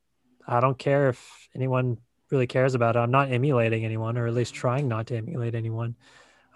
[0.47, 1.97] I don't care if anyone
[2.31, 2.99] really cares about it.
[2.99, 5.95] I'm not emulating anyone, or at least trying not to emulate anyone.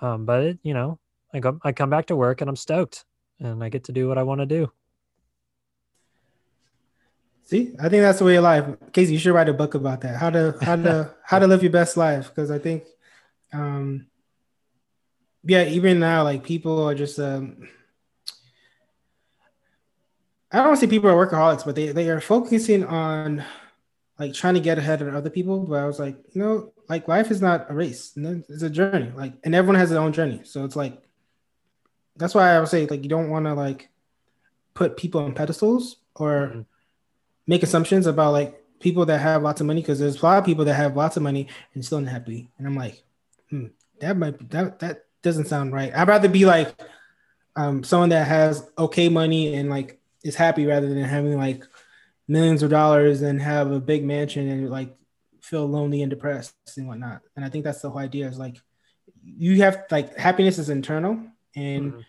[0.02, 1.00] Um, but it, you know,
[1.34, 3.06] I go, I come back to work and I'm stoked,
[3.40, 4.72] and I get to do what I want to do.
[7.46, 8.66] See, I think that's the way of life.
[8.94, 10.16] Casey, you should write a book about that.
[10.16, 12.30] How to how to how to live your best life.
[12.30, 12.84] Because I think,
[13.52, 14.08] um,
[15.44, 17.68] yeah, even now, like people are just um,
[20.54, 23.44] I don't say people are workaholics, but they, they are focusing on
[24.20, 25.62] like trying to get ahead of other people.
[25.62, 29.12] But I was like, you know, like life is not a race, it's a journey.
[29.16, 30.42] Like, and everyone has their own journey.
[30.44, 31.02] So it's like,
[32.16, 33.90] that's why I would say like you don't want to like
[34.76, 36.62] put people on pedestals or mm-hmm.
[37.48, 40.46] Make assumptions about like people that have lots of money because there's a lot of
[40.46, 42.50] people that have lots of money and still unhappy.
[42.58, 43.04] And I'm like,
[43.50, 43.68] hmm,
[44.00, 45.96] that might be, that that doesn't sound right.
[45.96, 46.76] I'd rather be like
[47.56, 51.64] um someone that has okay money and like is happy rather than having like
[52.28, 54.96] millions of dollars and have a big mansion and like
[55.42, 57.22] feel lonely and depressed and whatnot.
[57.36, 58.58] And I think that's the whole idea is like
[59.24, 61.20] you have like happiness is internal
[61.56, 62.00] and mm-hmm.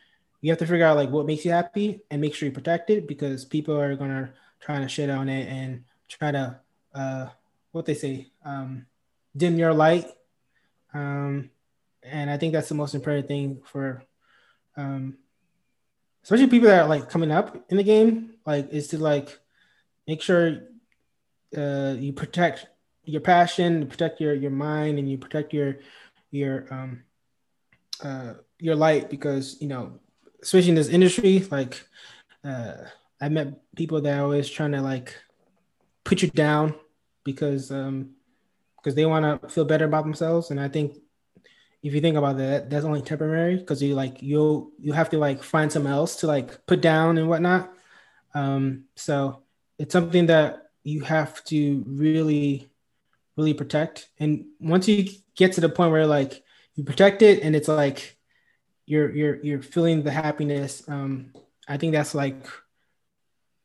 [0.40, 2.90] you have to figure out like what makes you happy and make sure you protect
[2.90, 4.32] it because people are gonna
[4.64, 6.58] try to shit on it and try to
[6.94, 7.28] uh
[7.72, 8.86] what they say um
[9.36, 10.06] dim your light.
[10.94, 11.50] Um
[12.02, 14.02] and I think that's the most important thing for
[14.76, 15.18] um
[16.22, 19.38] especially people that are like coming up in the game, like is to like
[20.08, 20.62] make sure
[21.56, 22.66] uh, you protect
[23.04, 25.76] your passion, protect your your mind, and you protect your
[26.30, 27.02] your um
[28.02, 30.00] uh your light because you know,
[30.42, 31.86] especially in this industry, like
[32.42, 32.76] uh,
[33.20, 35.14] I met people that are always trying to like
[36.04, 36.74] put you down
[37.24, 38.10] because um
[38.76, 40.98] because they want to feel better about themselves, and I think
[41.82, 45.18] if you think about that, that's only temporary because you like you'll you have to
[45.18, 47.72] like find something else to like put down and whatnot.
[48.34, 49.42] Um, so
[49.78, 52.70] it's something that you have to really,
[53.36, 54.08] really protect.
[54.18, 56.42] And once you get to the point where like
[56.74, 58.16] you protect it and it's like
[58.86, 61.32] you're you're you're feeling the happiness, um,
[61.68, 62.46] I think that's like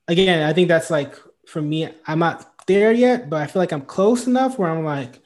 [0.09, 1.15] again, I think that's like
[1.47, 4.83] for me, I'm not there yet, but I feel like I'm close enough where I'm
[4.83, 5.21] like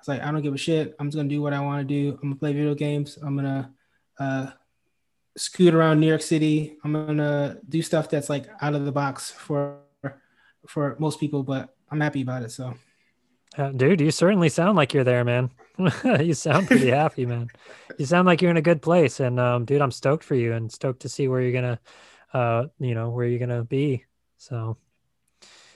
[0.00, 0.96] was like, I don't give a shit.
[0.98, 2.12] I'm just gonna do what I want to do.
[2.14, 3.18] I'm gonna play video games.
[3.22, 3.72] I'm gonna
[4.18, 4.50] uh,
[5.36, 6.76] scoot around New York City.
[6.84, 9.80] I'm gonna do stuff that's like out of the box for
[10.66, 12.50] for most people, but I'm happy about it.
[12.50, 12.74] So,
[13.56, 15.50] uh, dude, you certainly sound like you're there, man.
[16.20, 17.48] you sound pretty happy, man.
[17.98, 20.52] You sound like you're in a good place, and um, dude, I'm stoked for you
[20.52, 21.80] and stoked to see where you're gonna,
[22.32, 24.04] uh, you know, where you're gonna be.
[24.40, 24.76] So,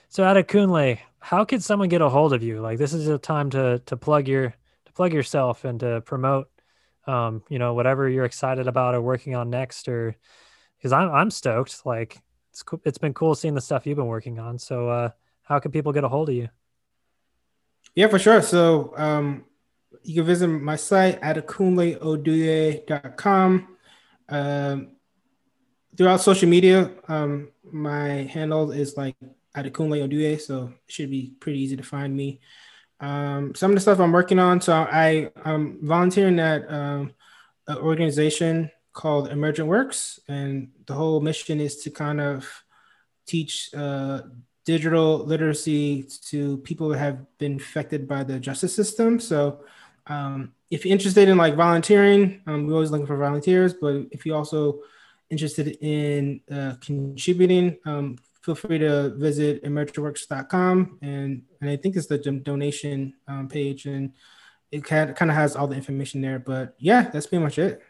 [0.08, 2.62] so Adekunle, how could someone get a hold of you?
[2.62, 4.54] Like this is a time to to plug your
[4.86, 6.48] to plug yourself and to promote
[7.06, 10.16] um, you know, whatever you're excited about or working on next or
[10.78, 11.84] because I'm I'm stoked.
[11.84, 12.16] Like
[12.52, 14.58] it's co- it's been cool seeing the stuff you've been working on.
[14.58, 15.10] So uh
[15.42, 16.48] how can people get a hold of you?
[17.94, 18.40] Yeah, for sure.
[18.40, 19.44] So um
[20.02, 23.76] you can visit my site at adekunleoduye.com.
[24.30, 24.93] Um,
[25.96, 29.16] throughout social media, um, my handle is like
[29.56, 32.40] Adekunle Oduye, so it should be pretty easy to find me.
[33.00, 37.12] Um, some of the stuff I'm working on, so I I'm volunteering at um,
[37.66, 42.48] an organization called Emergent Works, and the whole mission is to kind of
[43.26, 44.22] teach uh,
[44.64, 49.20] digital literacy to people who have been affected by the justice system.
[49.20, 49.64] So
[50.06, 54.24] um, if you're interested in like volunteering, um, we're always looking for volunteers, but if
[54.24, 54.80] you're also
[55.30, 62.06] interested in uh, contributing, um, feel free to visit emergentworks.com and and I think it's
[62.06, 64.12] the donation um, page and
[64.70, 66.38] it kind of has all the information there.
[66.38, 67.80] But yeah, that's pretty much it.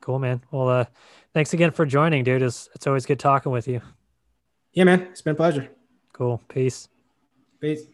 [0.00, 0.42] Cool, man.
[0.50, 0.84] Well, uh,
[1.34, 2.42] thanks again for joining, dude.
[2.42, 3.80] It's, it's always good talking with you.
[4.72, 5.02] Yeah, man.
[5.10, 5.70] It's been a pleasure.
[6.12, 6.42] Cool.
[6.48, 6.88] Peace.
[7.60, 7.84] Peace.